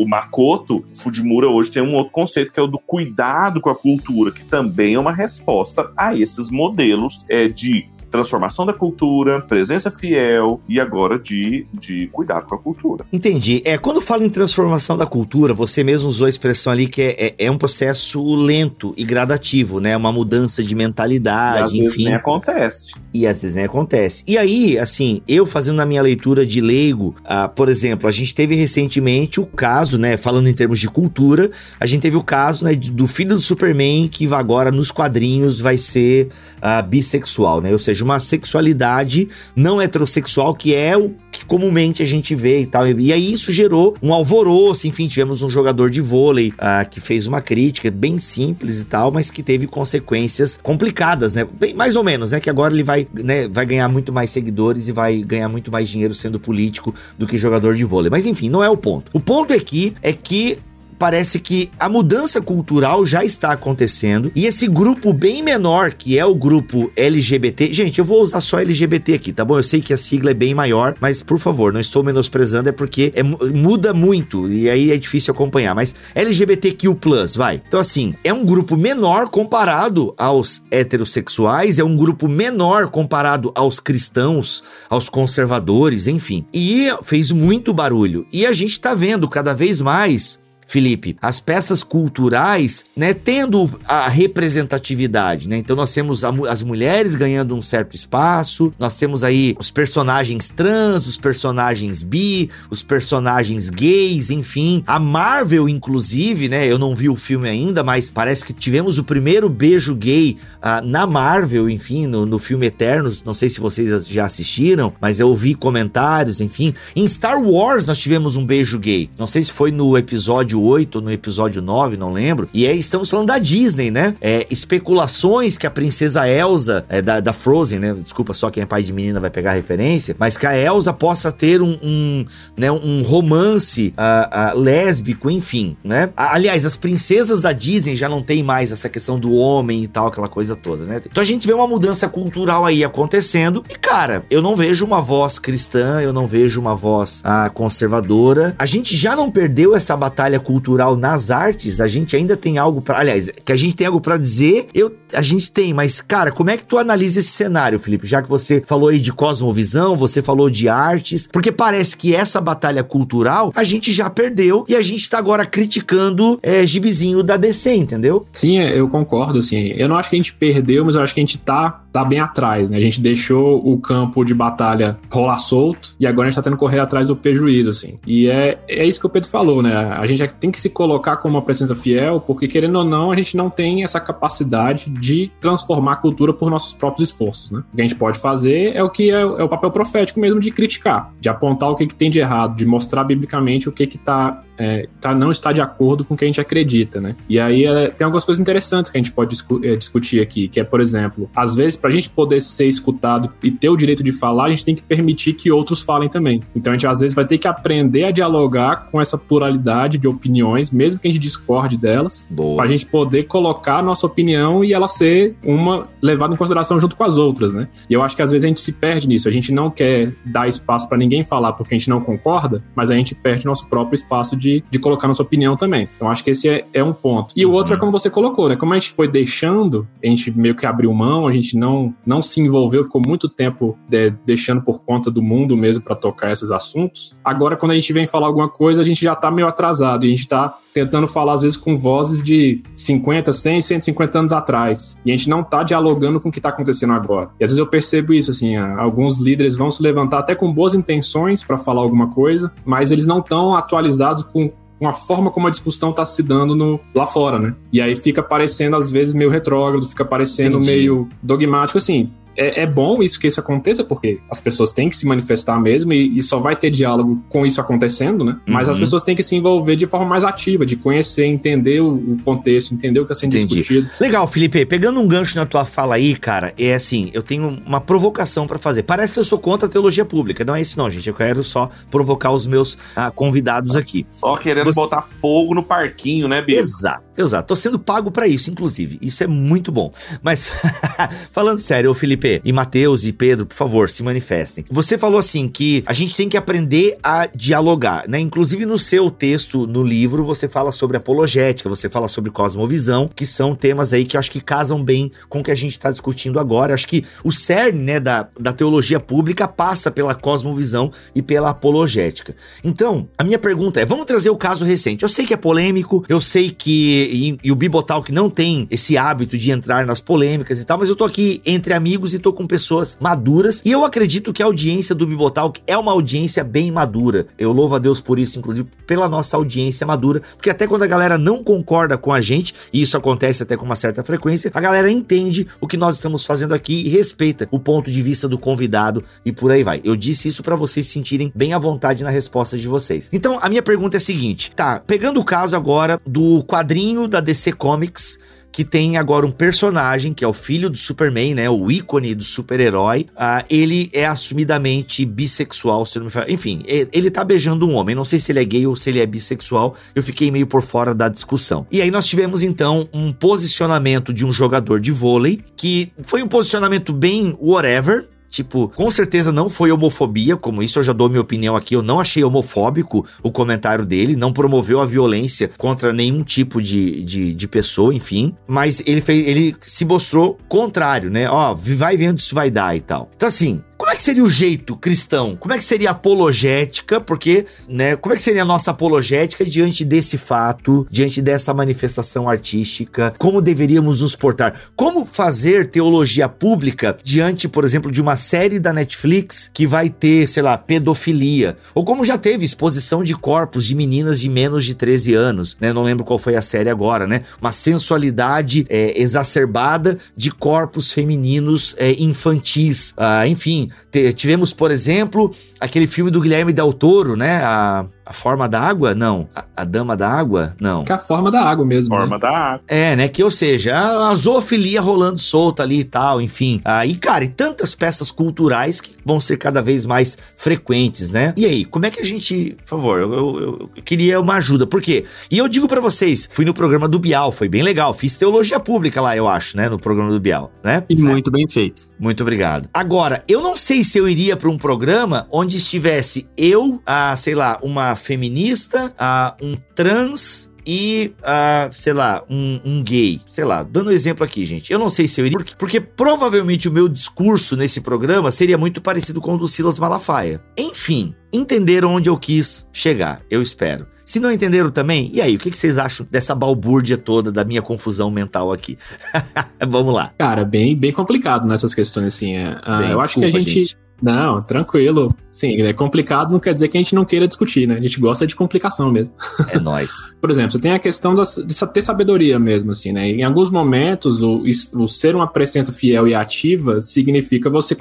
[0.01, 3.71] o, o Makoto Fujimura hoje tem um outro conceito que é o do cuidado com
[3.71, 9.41] a cultura, que também é uma resposta a esses modelos é, de transformação da cultura,
[9.41, 13.05] presença fiel e agora de, de cuidar com a cultura.
[13.11, 13.61] Entendi.
[13.65, 17.25] É, quando falo em transformação da cultura, você mesmo usou a expressão ali que é,
[17.27, 19.95] é, é um processo lento e gradativo, né?
[19.95, 21.81] Uma mudança de mentalidade, e às enfim.
[21.83, 22.93] Vezes nem acontece.
[23.13, 24.23] E às vezes nem acontece.
[24.27, 28.33] E aí, assim, eu fazendo a minha leitura de leigo, ah, por exemplo, a gente
[28.33, 30.17] teve recentemente o caso, né?
[30.17, 34.07] Falando em termos de cultura, a gente teve o caso né, do filho do Superman
[34.07, 36.29] que agora nos quadrinhos vai ser
[36.61, 37.71] ah, bissexual, né?
[37.71, 42.65] Ou seja, uma sexualidade não heterossexual, que é o que comumente a gente vê e
[42.65, 42.87] tal.
[42.87, 47.27] E aí isso gerou um alvoroço, enfim, tivemos um jogador de vôlei uh, que fez
[47.27, 51.45] uma crítica bem simples e tal, mas que teve consequências complicadas, né?
[51.59, 52.39] Bem, mais ou menos, né?
[52.39, 55.89] Que agora ele vai, né, vai ganhar muito mais seguidores e vai ganhar muito mais
[55.89, 58.09] dinheiro sendo político do que jogador de vôlei.
[58.09, 59.11] Mas enfim, não é o ponto.
[59.13, 60.57] O ponto aqui é que
[60.97, 66.25] parece que a mudança cultural já está acontecendo e esse grupo bem menor, que é
[66.25, 69.57] o grupo LGBT, gente, eu vou usar só LGBT aqui, tá bom?
[69.57, 72.71] Eu sei que a sigla é bem maior, mas por favor, não estou menosprezando, é
[72.71, 76.87] porque é, muda muito e aí é difícil acompanhar, mas LGBTQ+,
[77.35, 77.61] vai.
[77.67, 83.79] Então assim, é um grupo menor comparado aos heterossexuais, é um grupo menor comparado aos
[83.79, 86.45] cristãos, aos conservadores, enfim.
[86.53, 88.25] E fez muito barulho.
[88.31, 94.07] E a gente tá vendo cada vez mais Felipe, as peças culturais, né, tendo a
[94.07, 95.57] representatividade, né?
[95.57, 100.49] Então nós temos a, as mulheres ganhando um certo espaço, nós temos aí os personagens
[100.49, 104.83] trans, os personagens bi, os personagens gays, enfim.
[104.87, 106.65] A Marvel, inclusive, né?
[106.65, 110.85] Eu não vi o filme ainda, mas parece que tivemos o primeiro beijo gay uh,
[110.85, 113.23] na Marvel, enfim, no, no filme Eternos.
[113.23, 116.73] Não sei se vocês já assistiram, mas eu ouvi comentários, enfim.
[116.95, 119.09] Em Star Wars nós tivemos um beijo gay.
[119.17, 122.47] Não sei se foi no episódio episódio 8 ou no episódio 9, não lembro.
[122.53, 124.15] E aí estamos falando da Disney, né?
[124.21, 127.93] É, especulações que a princesa Elsa, é, da, da Frozen, né?
[127.93, 130.93] Desculpa, só quem é pai de menina vai pegar a referência, mas que a Elsa
[130.93, 136.09] possa ter um, um, né, um romance uh, uh, lésbico, enfim, né?
[136.15, 140.07] Aliás, as princesas da Disney já não tem mais essa questão do homem e tal,
[140.07, 141.01] aquela coisa toda, né?
[141.05, 145.01] Então a gente vê uma mudança cultural aí acontecendo e, cara, eu não vejo uma
[145.01, 148.55] voz cristã, eu não vejo uma voz uh, conservadora.
[148.57, 152.81] A gente já não perdeu essa batalha cultural nas artes, a gente ainda tem algo
[152.81, 156.31] para, aliás, que a gente tem algo para dizer, eu, a gente tem, mas, cara,
[156.31, 158.07] como é que tu analisa esse cenário, Felipe?
[158.07, 162.39] Já que você falou aí de cosmovisão, você falou de artes, porque parece que essa
[162.39, 167.37] batalha cultural a gente já perdeu e a gente tá agora criticando é, gibizinho da
[167.37, 168.25] DC, entendeu?
[168.31, 169.73] Sim, é, eu concordo, assim.
[169.75, 172.03] Eu não acho que a gente perdeu, mas eu acho que a gente tá, tá
[172.03, 172.75] bem atrás, né?
[172.75, 176.57] A gente deixou o campo de batalha rolar solto e agora a gente tá tendo
[176.57, 177.97] que correr atrás do prejuízo, assim.
[178.05, 179.73] E é, é isso que o Pedro falou, né?
[179.73, 183.15] A gente tem que se colocar como uma presença fiel, porque querendo ou não, a
[183.15, 187.63] gente não tem essa capacidade de transformar a cultura por nossos próprios esforços, né?
[187.71, 190.41] O que a gente pode fazer é o que é, é o papel profético mesmo
[190.41, 193.87] de criticar, de apontar o que, que tem de errado, de mostrar biblicamente o que
[193.87, 197.15] que tá é, tá, não está de acordo com o que a gente acredita, né?
[197.27, 200.47] E aí é, tem algumas coisas interessantes que a gente pode discu é, discutir aqui,
[200.47, 203.75] que é, por exemplo, às vezes, para a gente poder ser escutado e ter o
[203.75, 206.41] direito de falar, a gente tem que permitir que outros falem também.
[206.55, 210.07] Então a gente às vezes vai ter que aprender a dialogar com essa pluralidade de
[210.07, 214.63] opiniões, mesmo que a gente discorde delas, para a gente poder colocar a nossa opinião
[214.63, 217.67] e ela ser uma levada em consideração junto com as outras, né?
[217.89, 220.11] E eu acho que às vezes a gente se perde nisso, a gente não quer
[220.25, 223.67] dar espaço para ninguém falar porque a gente não concorda, mas a gente perde nosso
[223.67, 225.89] próprio espaço de de, de colocar nossa opinião também.
[225.95, 227.33] Então acho que esse é, é um ponto.
[227.35, 228.55] E o outro é como você colocou, né?
[228.55, 232.21] Como a gente foi deixando, a gente meio que abriu mão, a gente não, não
[232.21, 236.51] se envolveu, ficou muito tempo de, deixando por conta do mundo mesmo para tocar esses
[236.51, 237.15] assuntos.
[237.23, 240.13] Agora, quando a gente vem falar alguma coisa, a gente já tá meio atrasado e
[240.13, 244.99] a gente tá tentando falar, às vezes, com vozes de 50, 100, 150 anos atrás.
[245.05, 247.29] E a gente não tá dialogando com o que tá acontecendo agora.
[247.39, 250.75] E às vezes eu percebo isso, assim, alguns líderes vão se levantar até com boas
[250.75, 255.47] intenções para falar alguma coisa, mas eles não estão atualizados com com a forma como
[255.47, 257.55] a discussão está se dando no, lá fora, né?
[257.71, 260.71] E aí fica parecendo, às vezes, meio retrógrado, fica parecendo Entendi.
[260.73, 264.95] meio dogmático, assim é, é, bom isso que isso aconteça, porque as pessoas têm que
[264.95, 268.37] se manifestar mesmo e, e só vai ter diálogo com isso acontecendo, né?
[268.45, 268.83] Mas as uhum.
[268.83, 272.73] pessoas têm que se envolver de forma mais ativa, de conhecer, entender o, o contexto,
[272.73, 273.55] entender o que está sendo Entendi.
[273.55, 273.87] discutido.
[273.99, 274.65] Legal, Felipe.
[274.65, 278.57] Pegando um gancho na tua fala aí, cara, é assim, eu tenho uma provocação para
[278.57, 278.83] fazer.
[278.83, 280.43] Parece que eu sou contra a teologia pública.
[280.43, 281.07] Não é isso não, gente.
[281.07, 284.05] Eu quero só provocar os meus ah, convidados aqui.
[284.13, 284.79] Só querendo Você...
[284.79, 286.59] botar fogo no parquinho, né, Bia?
[286.59, 287.47] Exato, exato.
[287.47, 288.97] Tô sendo pago para isso, inclusive.
[289.01, 289.91] Isso é muito bom.
[290.21, 290.51] Mas,
[291.31, 294.65] falando sério, Felipe, E Mateus e Pedro, por favor, se manifestem.
[294.69, 298.19] Você falou assim que a gente tem que aprender a dialogar, né?
[298.19, 303.25] Inclusive no seu texto no livro você fala sobre apologética, você fala sobre cosmovisão, que
[303.25, 306.39] são temas aí que acho que casam bem com o que a gente está discutindo
[306.39, 306.73] agora.
[306.73, 312.35] Acho que o cerne, né, da, da teologia pública passa pela cosmovisão e pela apologética.
[312.63, 315.03] Então, a minha pergunta é, vamos trazer o caso recente.
[315.03, 318.97] Eu sei que é polêmico, eu sei que e, e o Bibotalk não tem esse
[318.97, 322.33] hábito de entrar nas polêmicas e tal, mas eu tô aqui entre amigos e tô
[322.33, 323.61] com pessoas maduras.
[323.63, 327.27] E eu acredito que a audiência do Bibotalk é uma audiência bem madura.
[327.37, 330.87] Eu louvo a Deus por isso, inclusive pela nossa audiência madura, porque até quando a
[330.87, 334.61] galera não concorda com a gente, e isso acontece até com uma certa frequência, a
[334.61, 338.37] galera entende o que nós estamos fazendo aqui e respeita o ponto de vista do
[338.37, 339.81] convidado e por aí vai.
[339.83, 343.09] Eu disse isso para vocês sentirem bem à vontade na resposta de vocês.
[343.11, 347.19] Então, a minha pergunta é a seguinte: tá, pegando o caso agora do quadrinho da
[347.19, 348.17] DC Comics
[348.55, 351.49] que tem agora um personagem que é o filho do Superman, né?
[351.49, 353.05] O ícone do super-herói.
[353.11, 356.31] Uh, ele é assumidamente bissexual, se não me falo.
[356.31, 357.93] Enfim, ele tá beijando um homem.
[357.93, 359.75] Não sei se ele é gay ou se ele é bissexual.
[359.93, 361.67] Eu fiquei meio por fora da discussão.
[361.69, 366.27] E aí nós tivemos então um posicionamento de um jogador de vôlei que foi um
[366.29, 371.21] posicionamento bem whatever, Tipo, com certeza não foi homofobia, como isso eu já dou minha
[371.21, 371.73] opinião aqui.
[371.73, 377.01] Eu não achei homofóbico o comentário dele, não promoveu a violência contra nenhum tipo de,
[377.01, 378.35] de, de pessoa, enfim.
[378.45, 381.29] Mas ele fez, ele se mostrou contrário, né?
[381.29, 383.09] Ó, vai vendo isso vai dar e tal.
[383.15, 385.35] Então, assim, como é que seria o jeito cristão?
[385.35, 386.99] Como é que seria apologética?
[386.99, 392.29] Porque, né, como é que seria a nossa apologética diante desse fato, diante dessa manifestação
[392.29, 393.13] artística?
[393.17, 394.59] Como deveríamos nos portar?
[394.75, 400.27] Como fazer teologia pública diante, por exemplo, de uma série da Netflix que vai ter,
[400.29, 401.57] sei lá, pedofilia?
[401.73, 405.73] Ou como já teve exposição de corpos de meninas de menos de 13 anos, né?
[405.73, 407.21] Não lembro qual foi a série agora, né?
[407.41, 412.93] Uma sensualidade é, exacerbada de corpos femininos é, infantis.
[412.97, 417.41] Ah, enfim, assim, tivemos, por exemplo, aquele filme do Guilherme Del Toro, né?
[417.43, 418.93] A, a forma da água?
[418.93, 419.27] Não.
[419.35, 420.55] A, a dama da água?
[420.59, 420.83] Não.
[420.83, 421.95] Que é a forma da água mesmo.
[421.95, 422.19] Forma né?
[422.19, 422.61] da água.
[422.67, 423.07] É, né?
[423.07, 426.61] Que, ou seja, a, a zoofilia rolando solta ali e tal, enfim.
[426.63, 431.33] Aí, ah, cara, e tantas peças culturais que vão ser cada vez mais frequentes, né?
[431.35, 432.55] E aí, como é que a gente.
[432.63, 434.67] Por favor, eu, eu, eu queria uma ajuda.
[434.67, 435.05] Por quê?
[435.31, 437.93] E eu digo para vocês, fui no programa do Bial, foi bem legal.
[437.93, 439.67] Fiz teologia pública lá, eu acho, né?
[439.67, 440.83] No programa do Bial, né?
[440.89, 441.83] E muito bem feito.
[441.99, 442.69] Muito obrigado.
[442.73, 447.33] Agora, eu não sei se eu iria para um programa onde estivesse eu, a, sei
[447.35, 453.21] lá, uma feminista, a um trans e, uh, sei lá, um, um, gay.
[453.27, 454.73] Sei lá, dando um exemplo aqui, gente.
[454.73, 455.37] Eu não sei se eu iria.
[455.37, 459.77] Porque, porque, provavelmente o meu discurso nesse programa seria muito parecido com o do Silas
[459.77, 460.41] Malafaia.
[460.57, 463.87] Enfim, entenderam onde eu quis chegar, eu espero.
[464.05, 467.61] Se não entenderam também, e aí, o que vocês acham dessa balbúrdia toda, da minha
[467.61, 468.77] confusão mental aqui?
[469.67, 470.13] Vamos lá.
[470.19, 472.35] Cara, bem, bem complicado nessas questões, assim.
[472.35, 473.77] É, uh, bem, eu acho que a gente, gente.
[474.01, 475.09] Não, tranquilo.
[475.35, 477.75] Sim, é complicado não quer dizer que a gente não queira discutir, né?
[477.75, 479.13] A gente gosta de complicação mesmo.
[479.49, 480.13] É nós.
[480.21, 483.09] Por exemplo, você tem a questão da, de ter sabedoria mesmo, assim, né?
[483.09, 484.43] Em alguns momentos, o,
[484.75, 487.75] o ser uma presença fiel e ativa significa você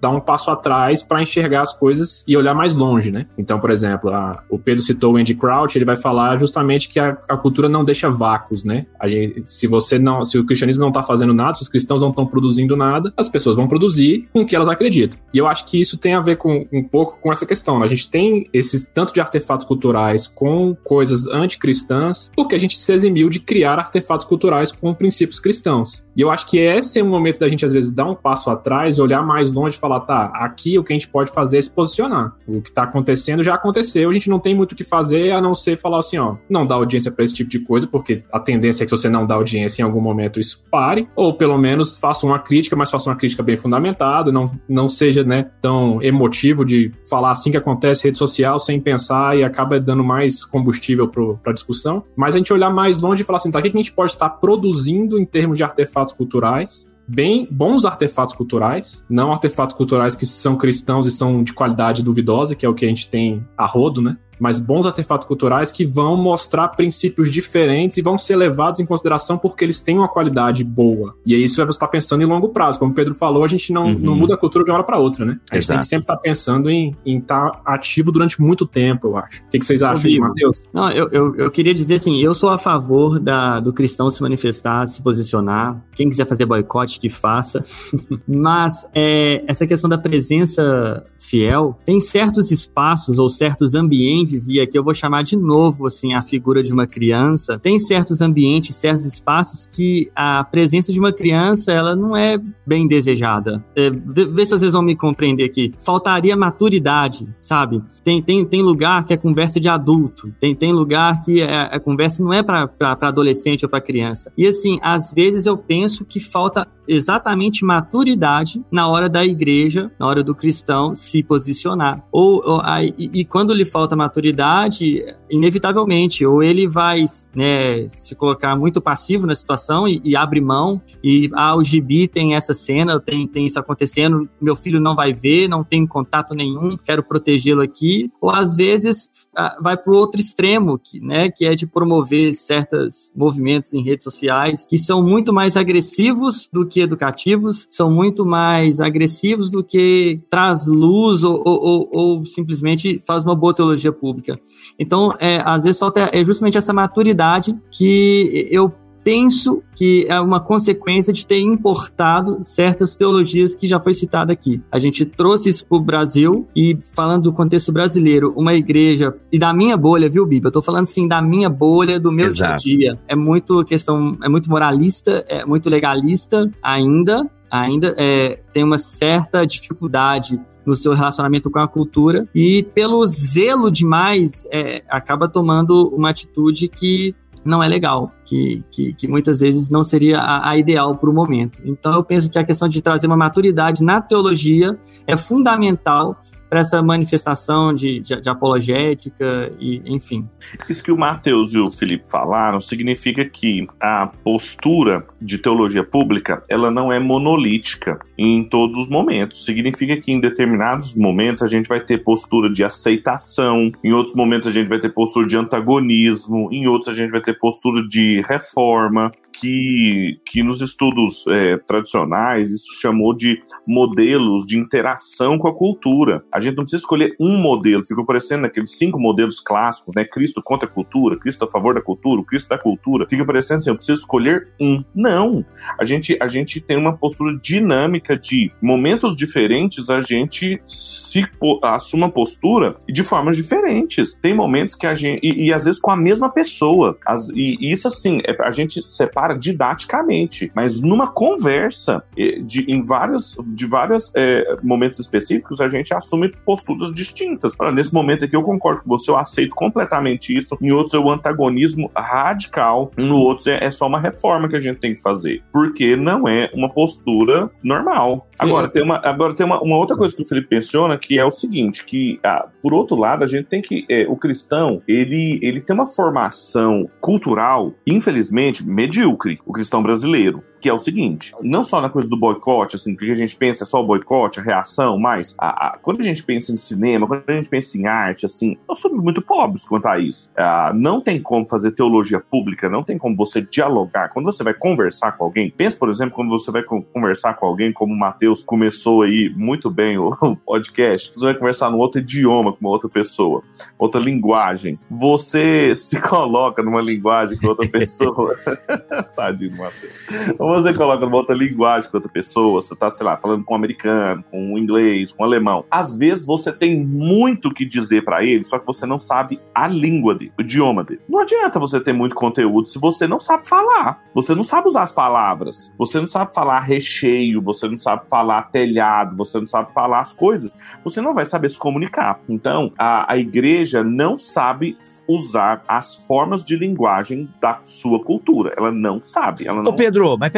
[0.00, 3.26] dar um passo atrás para enxergar as coisas e olhar mais longe, né?
[3.36, 7.00] Então, por exemplo, a, o Pedro citou o Andy Crouch, ele vai falar justamente que
[7.00, 8.86] a, a cultura não deixa vácuos, né?
[9.04, 12.10] Gente, se você não, se o cristianismo não está fazendo nada, se os cristãos não
[12.10, 15.18] estão produzindo nada, as pessoas vão produzir com o que elas acreditam.
[15.34, 17.78] E eu acho que isso tem a ver com um pouco com essa questão.
[17.78, 17.84] Né?
[17.84, 22.92] A gente tem esses tanto de artefatos culturais com coisas anticristãs, porque a gente se
[22.92, 26.04] eximiu de criar artefatos culturais com princípios cristãos.
[26.16, 28.50] E eu acho que esse é o momento da gente, às vezes, dar um passo
[28.50, 31.62] atrás, olhar mais longe e falar, tá, aqui o que a gente pode fazer é
[31.62, 32.34] se posicionar.
[32.46, 35.40] O que está acontecendo já aconteceu, a gente não tem muito o que fazer a
[35.40, 38.38] não ser falar assim, ó, não dá audiência para esse tipo de coisa, porque a
[38.38, 41.56] tendência é que se você não dá audiência em algum momento isso pare, ou pelo
[41.58, 46.02] menos faça uma crítica, mas faça uma crítica bem fundamentada, não, não seja, né, tão
[46.02, 51.08] emotivo de falar assim que acontece rede social sem pensar e acaba dando mais combustível
[51.08, 52.04] para a discussão.
[52.16, 54.12] Mas a gente olhar mais longe e falar assim, tá, o que a gente pode
[54.12, 60.24] estar produzindo em termos de artefatos culturais bem bons artefatos culturais, não artefatos culturais que
[60.24, 63.66] são cristãos e são de qualidade duvidosa, que é o que a gente tem a
[63.66, 64.16] rodo, né?
[64.40, 69.36] Mas bons artefatos culturais que vão mostrar princípios diferentes e vão ser levados em consideração
[69.36, 71.14] porque eles têm uma qualidade boa.
[71.24, 72.78] E aí isso é você estar tá pensando em longo prazo.
[72.78, 73.98] Como o Pedro falou, a gente não, uhum.
[73.98, 75.38] não muda a cultura de uma hora para outra, né?
[75.50, 75.78] A gente Exato.
[75.78, 79.42] tem que sempre estar tá pensando em estar tá ativo durante muito tempo, eu acho.
[79.42, 80.62] O que, que vocês acham, Matheus?
[80.72, 84.22] Não, eu, eu, eu, queria dizer assim, eu sou a favor da, do cristão se
[84.22, 85.82] manifestar, se posicionar.
[85.94, 87.62] Quem quiser fazer boicote, que faça.
[88.26, 94.78] mas é, essa questão da presença fiel, tem certos espaços ou certos ambientes dizia que
[94.78, 97.58] eu vou chamar de novo assim a figura de uma criança.
[97.58, 102.86] Tem certos ambientes, certos espaços que a presença de uma criança ela não é bem
[102.86, 103.64] desejada.
[103.74, 105.72] É, vê, se vocês vão me compreender aqui.
[105.78, 107.82] Faltaria maturidade, sabe?
[108.04, 110.32] Tem, tem, tem lugar que é conversa de adulto.
[110.38, 114.32] Tem, tem lugar que é, a conversa não é para adolescente ou para criança.
[114.36, 120.06] E assim, às vezes eu penso que falta exatamente maturidade na hora da igreja, na
[120.06, 122.04] hora do cristão se posicionar.
[122.10, 128.14] Ou, ou aí, e, e quando lhe falta maturidade, inevitavelmente, ou ele vai né, se
[128.16, 132.52] colocar muito passivo na situação e, e abre mão, e ah, o gibi tem essa
[132.52, 137.04] cena, tem, tem isso acontecendo, meu filho não vai ver, não tem contato nenhum, quero
[137.04, 141.54] protegê-lo aqui, ou às vezes ah, vai para o outro extremo, que, né, que é
[141.54, 147.66] de promover certos movimentos em redes sociais que são muito mais agressivos do que educativos,
[147.70, 153.34] são muito mais agressivos do que traz luz ou, ou, ou, ou simplesmente faz uma
[153.34, 154.38] boa teologia pública.
[154.78, 160.40] Então, é, às vezes falta é justamente essa maturidade que eu penso que é uma
[160.40, 164.60] consequência de ter importado certas teologias que já foi citada aqui.
[164.70, 169.38] A gente trouxe isso para o Brasil e falando do contexto brasileiro, uma igreja e
[169.38, 170.48] da minha bolha, viu, Bíblia?
[170.48, 172.62] Eu tô falando assim da minha bolha, do meu Exato.
[172.62, 172.98] dia a dia.
[173.08, 179.44] É muito questão, é muito moralista, é muito legalista ainda, ainda é, tem uma certa
[179.44, 186.10] dificuldade no seu relacionamento com a cultura e pelo zelo demais é, acaba tomando uma
[186.10, 190.96] atitude que não é legal, que, que, que muitas vezes não seria a, a ideal
[190.96, 191.60] para o momento.
[191.64, 196.18] Então, eu penso que a questão de trazer uma maturidade na teologia é fundamental
[196.50, 200.28] para essa manifestação de, de, de, apologética e enfim.
[200.68, 206.42] Isso que o Mateus e o Felipe falaram significa que a postura de teologia pública
[206.48, 209.44] ela não é monolítica em todos os momentos.
[209.44, 214.48] Significa que em determinados momentos a gente vai ter postura de aceitação, em outros momentos
[214.48, 218.20] a gente vai ter postura de antagonismo, em outros a gente vai ter postura de
[218.28, 225.54] reforma, que, que nos estudos é, tradicionais isso chamou de modelos de interação com a
[225.54, 226.22] cultura.
[226.32, 230.04] A gente não precisa escolher um modelo, ficou parecendo aqueles cinco modelos clássicos, né?
[230.04, 233.06] Cristo contra a cultura, Cristo a favor da cultura, Cristo da cultura.
[233.08, 234.84] Fica parecendo assim, eu preciso escolher um.
[234.94, 235.44] Não.
[235.78, 241.26] A gente, a gente tem uma postura dinâmica de momentos diferentes, a gente se
[241.62, 244.14] assume uma postura de formas diferentes.
[244.14, 245.20] Tem momentos que a gente.
[245.22, 246.98] E, e às vezes com a mesma pessoa.
[247.06, 250.50] As, e, e, isso, assim, é, a gente separa didaticamente.
[250.54, 256.92] Mas numa conversa, de, em vários, de vários é, momentos específicos, a gente assume posturas
[256.92, 257.54] distintas.
[257.58, 260.56] Olha, nesse momento aqui eu concordo com você, eu aceito completamente isso.
[260.60, 262.90] Em outros é o antagonismo radical.
[262.96, 265.42] No outro é, é só uma reforma que a gente tem que fazer.
[265.52, 268.28] Porque não é uma postura normal.
[268.38, 271.24] Agora, tem, uma, agora tem uma, uma outra coisa que o Felipe menciona, que é
[271.24, 273.84] o seguinte, que, ah, por outro lado, a gente tem que...
[273.88, 280.68] É, o cristão, ele, ele tem uma formação cultural, infelizmente, medíocre, o cristão brasileiro que
[280.68, 283.66] é o seguinte: não só na coisa do boicote, assim, porque a gente pensa é
[283.66, 287.24] só o boicote, a reação, mas a, a, quando a gente pensa em cinema, quando
[287.26, 290.30] a gente pensa em arte, assim, nós somos muito pobres quanto a isso.
[290.36, 294.10] Ah, não tem como fazer teologia pública, não tem como você dialogar.
[294.10, 297.72] Quando você vai conversar com alguém, pensa, por exemplo, quando você vai conversar com alguém,
[297.72, 302.00] como o Matheus começou aí muito bem o, o podcast, você vai conversar num outro
[302.00, 303.42] idioma com uma outra pessoa,
[303.78, 304.78] outra linguagem.
[304.90, 308.36] Você se coloca numa linguagem com outra pessoa.
[309.14, 313.44] Tadinho, Matheus você coloca numa outra linguagem com outra pessoa, você tá, sei lá, falando
[313.44, 315.64] com um americano, com um inglês, com um alemão.
[315.70, 319.68] Às vezes você tem muito que dizer para ele, só que você não sabe a
[319.68, 321.00] língua dele, o idioma dele.
[321.08, 324.02] Não adianta você ter muito conteúdo se você não sabe falar.
[324.14, 325.74] Você não sabe usar as palavras.
[325.78, 330.12] Você não sabe falar recheio, você não sabe falar telhado, você não sabe falar as
[330.12, 330.54] coisas.
[330.84, 332.20] Você não vai saber se comunicar.
[332.28, 334.76] Então, a, a igreja não sabe
[335.08, 338.54] usar as formas de linguagem da sua cultura.
[338.56, 339.46] Ela não sabe.
[339.46, 339.70] Ela não...
[339.70, 340.30] Ô Pedro, mas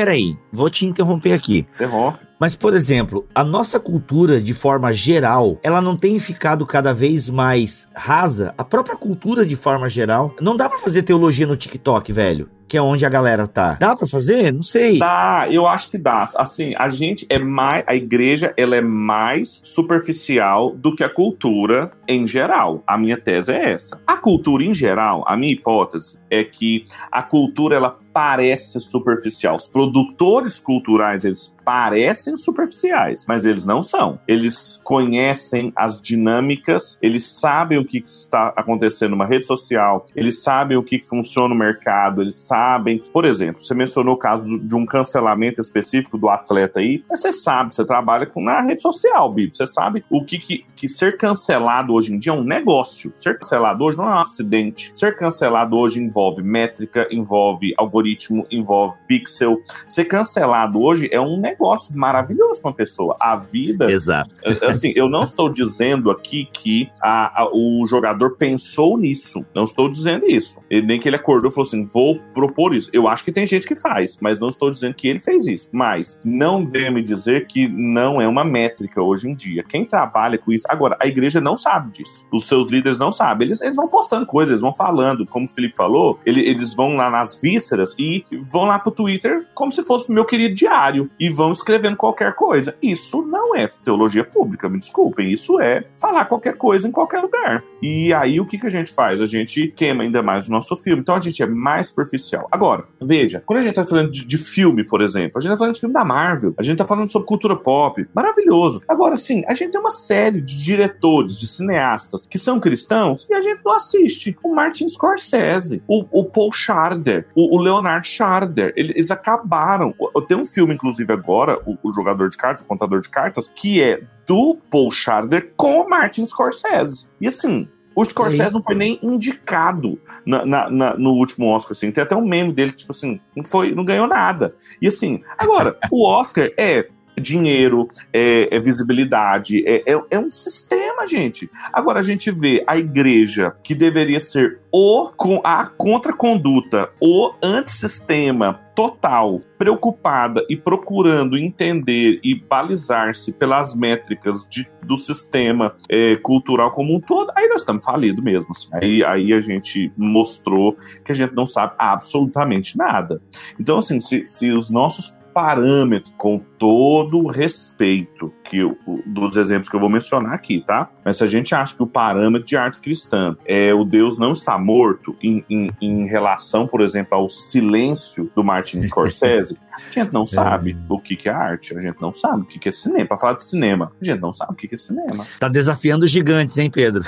[0.53, 1.67] vou te interromper aqui.
[1.75, 2.19] Interrompe.
[2.43, 7.29] Mas, por exemplo, a nossa cultura, de forma geral, ela não tem ficado cada vez
[7.29, 8.53] mais rasa?
[8.59, 10.35] A própria cultura, de forma geral.
[10.41, 13.77] Não dá para fazer teologia no TikTok, velho que é onde a galera tá.
[13.79, 14.51] Dá para fazer?
[14.51, 14.99] Não sei.
[14.99, 16.27] Dá, eu acho que dá.
[16.37, 21.93] Assim, a gente é mais, a igreja, ela é mais superficial do que a cultura
[22.09, 22.83] em geral.
[22.87, 24.01] A minha tese é essa.
[24.07, 29.57] A cultura em geral, a minha hipótese é que a cultura ela parece superficial.
[29.57, 34.19] Os produtores culturais, eles parecem superficiais, mas eles não são.
[34.27, 40.77] Eles conhecem as dinâmicas, eles sabem o que está acontecendo numa rede social, eles sabem
[40.77, 43.03] o que funciona no mercado, eles sabem.
[43.13, 47.33] Por exemplo, você mencionou o caso de um cancelamento específico do atleta aí, mas você
[47.33, 51.17] sabe, você trabalha com, na rede social, Bibi, você sabe o que, que, que ser
[51.17, 53.13] cancelado hoje em dia é um negócio.
[53.15, 54.91] Ser cancelado hoje não é um acidente.
[54.93, 59.59] Ser cancelado hoje envolve métrica, envolve algoritmo, envolve pixel.
[59.89, 63.17] Ser cancelado hoje é um negócio negócio maravilhoso para uma pessoa.
[63.21, 63.91] A vida.
[63.91, 64.35] Exato.
[64.63, 69.45] Assim, eu não estou dizendo aqui que a, a, o jogador pensou nisso.
[69.55, 70.61] Não estou dizendo isso.
[70.71, 72.91] Ele, nem que ele acordou e falou assim: vou propor isso.
[72.93, 75.71] Eu acho que tem gente que faz, mas não estou dizendo que ele fez isso.
[75.73, 79.63] Mas não venha me dizer que não é uma métrica hoje em dia.
[79.63, 80.67] Quem trabalha com isso.
[80.69, 82.27] Agora, a igreja não sabe disso.
[82.33, 83.49] Os seus líderes não sabem.
[83.49, 85.27] Eles, eles vão postando coisas, eles vão falando.
[85.27, 89.47] Como o Felipe falou, ele, eles vão lá nas vísceras e vão lá pro Twitter
[89.55, 91.11] como se fosse o meu querido diário.
[91.19, 92.77] E vão vão escrevendo qualquer coisa.
[92.81, 95.33] Isso não é teologia pública, me desculpem.
[95.33, 97.65] Isso é falar qualquer coisa em qualquer lugar.
[97.83, 99.21] E aí o que, que a gente faz?
[99.21, 101.03] A gente queima ainda mais o nosso filme.
[101.03, 102.47] Então a gente é mais superficial.
[102.51, 105.57] Agora, veja, quando a gente tá falando de, de filme, por exemplo, a gente tá
[105.57, 108.81] falando de filme da Marvel, a gente tá falando sobre cultura pop, maravilhoso.
[108.87, 113.35] Agora, sim, a gente tem uma série de diretores, de cineastas que são cristãos e
[113.35, 114.37] a gente não assiste.
[114.45, 119.93] O Martin Scorsese, o, o Paul Schrader, o, o Leonard Schrader, eles acabaram.
[120.29, 123.51] Tem um filme, inclusive, agora agora, o, o, jogador de cartas, o contador de cartas,
[123.55, 127.07] que é do Paul Schrader com o Martin Scorsese.
[127.21, 131.91] E assim, o Scorsese não foi nem indicado na, na, na, no último Oscar, assim.
[131.91, 134.55] Tem até um meme dele, tipo assim, não, foi, não ganhou nada.
[134.81, 136.87] E assim, agora, o Oscar é
[137.19, 141.51] dinheiro, é, é visibilidade, é, é, é, um sistema, gente.
[141.73, 148.61] Agora a gente vê a igreja, que deveria ser o com a contraconduta, o antissistema
[148.75, 156.97] total, preocupada e procurando entender e balizar-se pelas métricas de, do sistema é, cultural como
[156.97, 158.51] um todo, aí nós estamos falidos mesmo.
[158.53, 158.69] Assim.
[158.73, 163.21] Aí, aí a gente mostrou que a gente não sabe absolutamente nada.
[163.61, 169.69] Então, assim, se, se os nossos parâmetros, com todo o respeito que o, dos exemplos
[169.69, 170.89] que eu vou mencionar aqui, tá?
[171.05, 174.31] Mas se a gente acha que o parâmetro de arte cristã é o Deus não
[174.31, 180.13] está morto em, em, em relação, por exemplo, ao silêncio do Martin Scorsese, a gente
[180.13, 182.73] não sabe o que, que é arte, a gente não sabe o que, que é
[182.73, 183.07] cinema.
[183.07, 185.27] Para falar de cinema, a gente não sabe o que, que é cinema.
[185.41, 187.03] Tá desafiando os gigantes, hein, Pedro?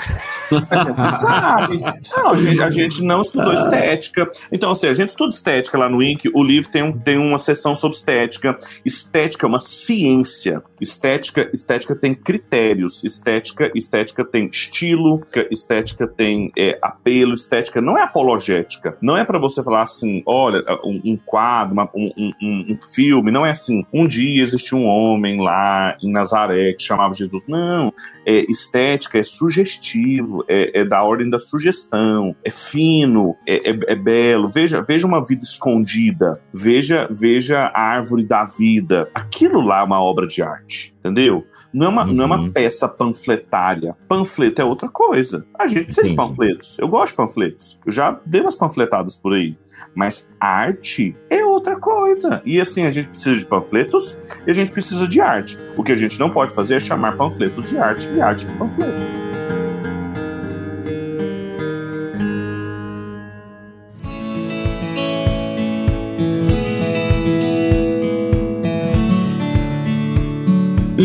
[0.51, 1.79] A gente não sabe.
[1.79, 4.29] Não, a gente, a gente não estudou estética.
[4.51, 7.37] Então, assim, a gente estuda estética lá no INC, o livro tem, um, tem uma
[7.37, 8.57] seção sobre estética.
[8.83, 10.61] Estética é uma ciência.
[10.79, 13.03] Estética, estética tem critérios.
[13.03, 15.21] Estética, estética tem estilo,
[15.51, 18.97] estética tem é, apelo, estética não é apologética.
[19.01, 23.31] Não é para você falar assim, olha, um, um quadro, uma, um, um, um, filme,
[23.31, 27.45] não é assim, um dia existiu um homem lá em Nazaré que chamava Jesus.
[27.47, 27.93] Não,
[28.25, 33.95] é, estética é sugestivo, é, é da ordem da sugestão, é fino, é, é, é
[33.95, 34.47] belo.
[34.47, 39.09] Veja, veja uma vida escondida, veja, veja a árvore da vida.
[39.35, 41.45] Aquilo lá é uma obra de arte, entendeu?
[41.73, 42.13] Não é, uma, uhum.
[42.13, 42.51] não é uma uhum.
[42.53, 43.93] peça panfletária.
[44.07, 45.45] Panfleto é outra coisa.
[45.59, 46.15] A gente precisa Entendi.
[46.15, 46.79] de panfletos.
[46.79, 47.79] Eu gosto de panfletos.
[47.85, 49.57] Eu já dei umas panfletadas por aí.
[49.93, 52.41] Mas arte é outra coisa.
[52.45, 54.17] E assim, a gente precisa de panfletos
[54.47, 55.57] e a gente precisa de arte.
[55.75, 58.53] O que a gente não pode fazer é chamar panfletos de arte e arte de
[58.53, 59.24] panfleto.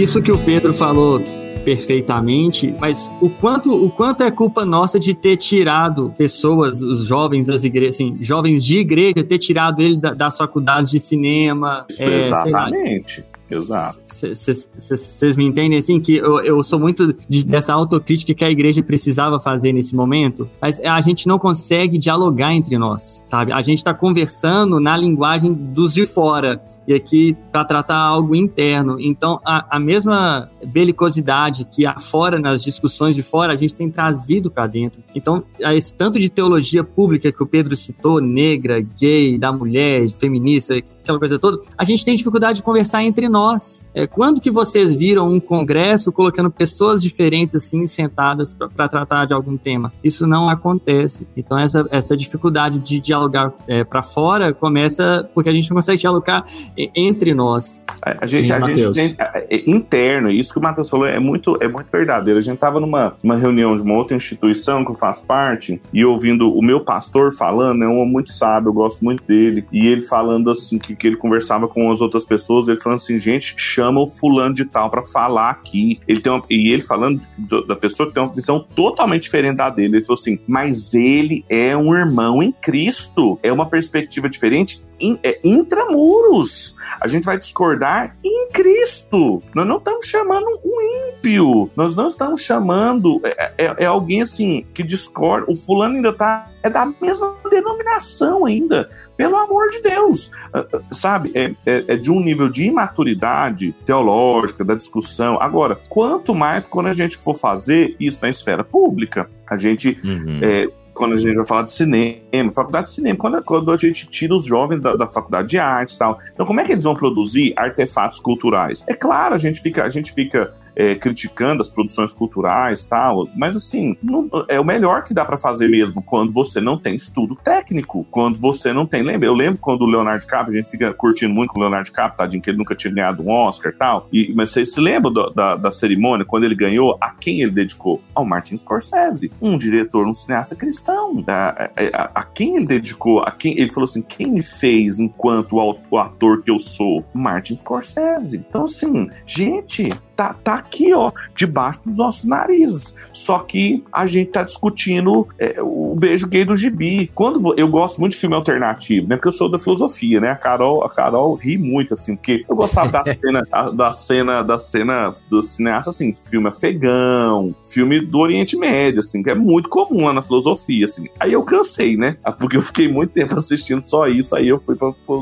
[0.01, 1.22] Isso que o Pedro falou
[1.62, 7.48] perfeitamente, mas o quanto, o quanto é culpa nossa de ter tirado pessoas, os jovens
[7.48, 11.84] das igrejas, assim, jovens de igreja, ter tirado ele da, das faculdades de cinema.
[11.86, 13.24] Isso, é, exatamente.
[13.51, 13.98] Exato.
[14.05, 18.82] Vocês me entendem assim que eu, eu sou muito de, dessa autocrítica que a igreja
[18.82, 23.53] precisava fazer nesse momento, mas a gente não consegue dialogar entre nós, sabe?
[23.53, 28.98] A gente está conversando na linguagem dos de fora e aqui para tratar algo interno.
[29.01, 33.90] Então, a, a mesma belicosidade que há fora nas discussões de fora, a gente tem
[33.90, 35.03] trazido para dentro.
[35.14, 40.74] Então, esse tanto de teologia pública que o Pedro citou, negra, gay, da mulher, feminista,
[41.11, 43.85] aquela coisa toda, a gente tem dificuldade de conversar entre nós.
[43.95, 49.35] É, quando que vocês viram um congresso colocando pessoas diferentes assim sentadas para tratar de
[49.35, 49.93] algum tema?
[50.03, 51.27] Isso não acontece.
[51.37, 55.99] Então essa, essa dificuldade de dialogar é, para fora começa porque a gente não consegue
[55.99, 56.45] dialogar
[56.77, 57.83] entre nós.
[58.03, 61.57] A, gente, a gente tem, é, é, interno, isso que o Matheus falou é muito,
[61.61, 62.39] é muito verdadeiro.
[62.39, 66.05] A gente estava numa uma reunião de uma outra instituição que eu faço parte e
[66.05, 69.87] ouvindo o meu pastor falando, é um homem muito sábio, eu gosto muito dele, e
[69.87, 73.55] ele falando assim que que ele conversava com as outras pessoas, ele falando assim, gente,
[73.57, 75.98] chama o fulano de tal para falar aqui.
[76.07, 79.57] Ele tem uma, e ele falando de, da pessoa que tem uma visão totalmente diferente
[79.57, 79.96] da dele.
[79.96, 83.38] Ele falou assim, mas ele é um irmão em Cristo.
[83.42, 86.76] É uma perspectiva diferente in, é, intramuros.
[87.01, 89.42] A gente vai discordar em Cristo.
[89.55, 91.70] Nós não estamos chamando um ímpio.
[91.76, 93.20] Nós não estamos chamando.
[93.24, 95.51] É, é, é alguém assim que discorda.
[95.51, 96.46] O fulano ainda tá.
[96.62, 98.90] É da mesma denominação ainda.
[99.16, 100.30] Pelo amor de Deus.
[100.55, 101.30] Uh, sabe?
[101.34, 105.40] É, é, é, de um nível de imaturidade teológica, da discussão.
[105.40, 110.40] Agora, quanto mais quando a gente for fazer isso na esfera pública, a gente uhum.
[110.42, 110.68] é,
[111.01, 112.18] quando a gente vai falar de cinema,
[112.53, 115.95] faculdade de cinema, quando, quando a gente tira os jovens da, da, faculdade de arte
[115.95, 116.18] e tal.
[116.33, 118.85] Então, como é que eles vão produzir artefatos culturais?
[118.87, 123.57] É claro, a gente fica, a gente fica é, criticando as produções culturais tal, mas
[123.57, 127.35] assim, não, é o melhor que dá para fazer mesmo quando você não tem estudo
[127.35, 129.03] técnico, quando você não tem.
[129.03, 129.26] Lembra?
[129.26, 132.16] Eu lembro quando o Leonardo DiCaprio, a gente fica curtindo muito com o Leonardo DiCaprio,
[132.16, 135.12] tadinho, que ele nunca tinha ganhado um Oscar e tal, e, mas vocês se lembram
[135.12, 138.01] do, da, da cerimônia, quando ele ganhou, a quem ele dedicou?
[138.14, 141.22] Ao Martin Scorsese, um diretor, um cineasta cristão.
[141.26, 143.21] A, a, a quem ele dedicou?
[143.21, 145.57] A quem ele falou assim: quem me fez enquanto
[145.91, 147.05] o ator que eu sou?
[147.12, 148.37] Martin Scorsese.
[148.37, 149.89] Então, assim, gente,
[150.21, 152.95] tá, tá aqui, ó, debaixo dos nossos narizes.
[153.11, 157.11] Só que a gente tá discutindo é, o beijo gay do gibi.
[157.14, 159.16] Quando eu gosto muito de filme alternativo, né?
[159.16, 160.31] Porque eu sou da filosofia, né?
[160.31, 163.43] A Carol, a Carol ri muito, assim, porque eu gostava da cena,
[163.73, 169.31] da cena, da cena do cineasta, assim, filme afegão, filme do Oriente Médio, assim, que
[169.31, 171.07] é muito comum lá na filosofia, assim.
[171.18, 172.18] Aí eu cansei, né?
[172.39, 175.16] Porque eu fiquei muito tempo assistindo só isso, aí eu fui pra, pra,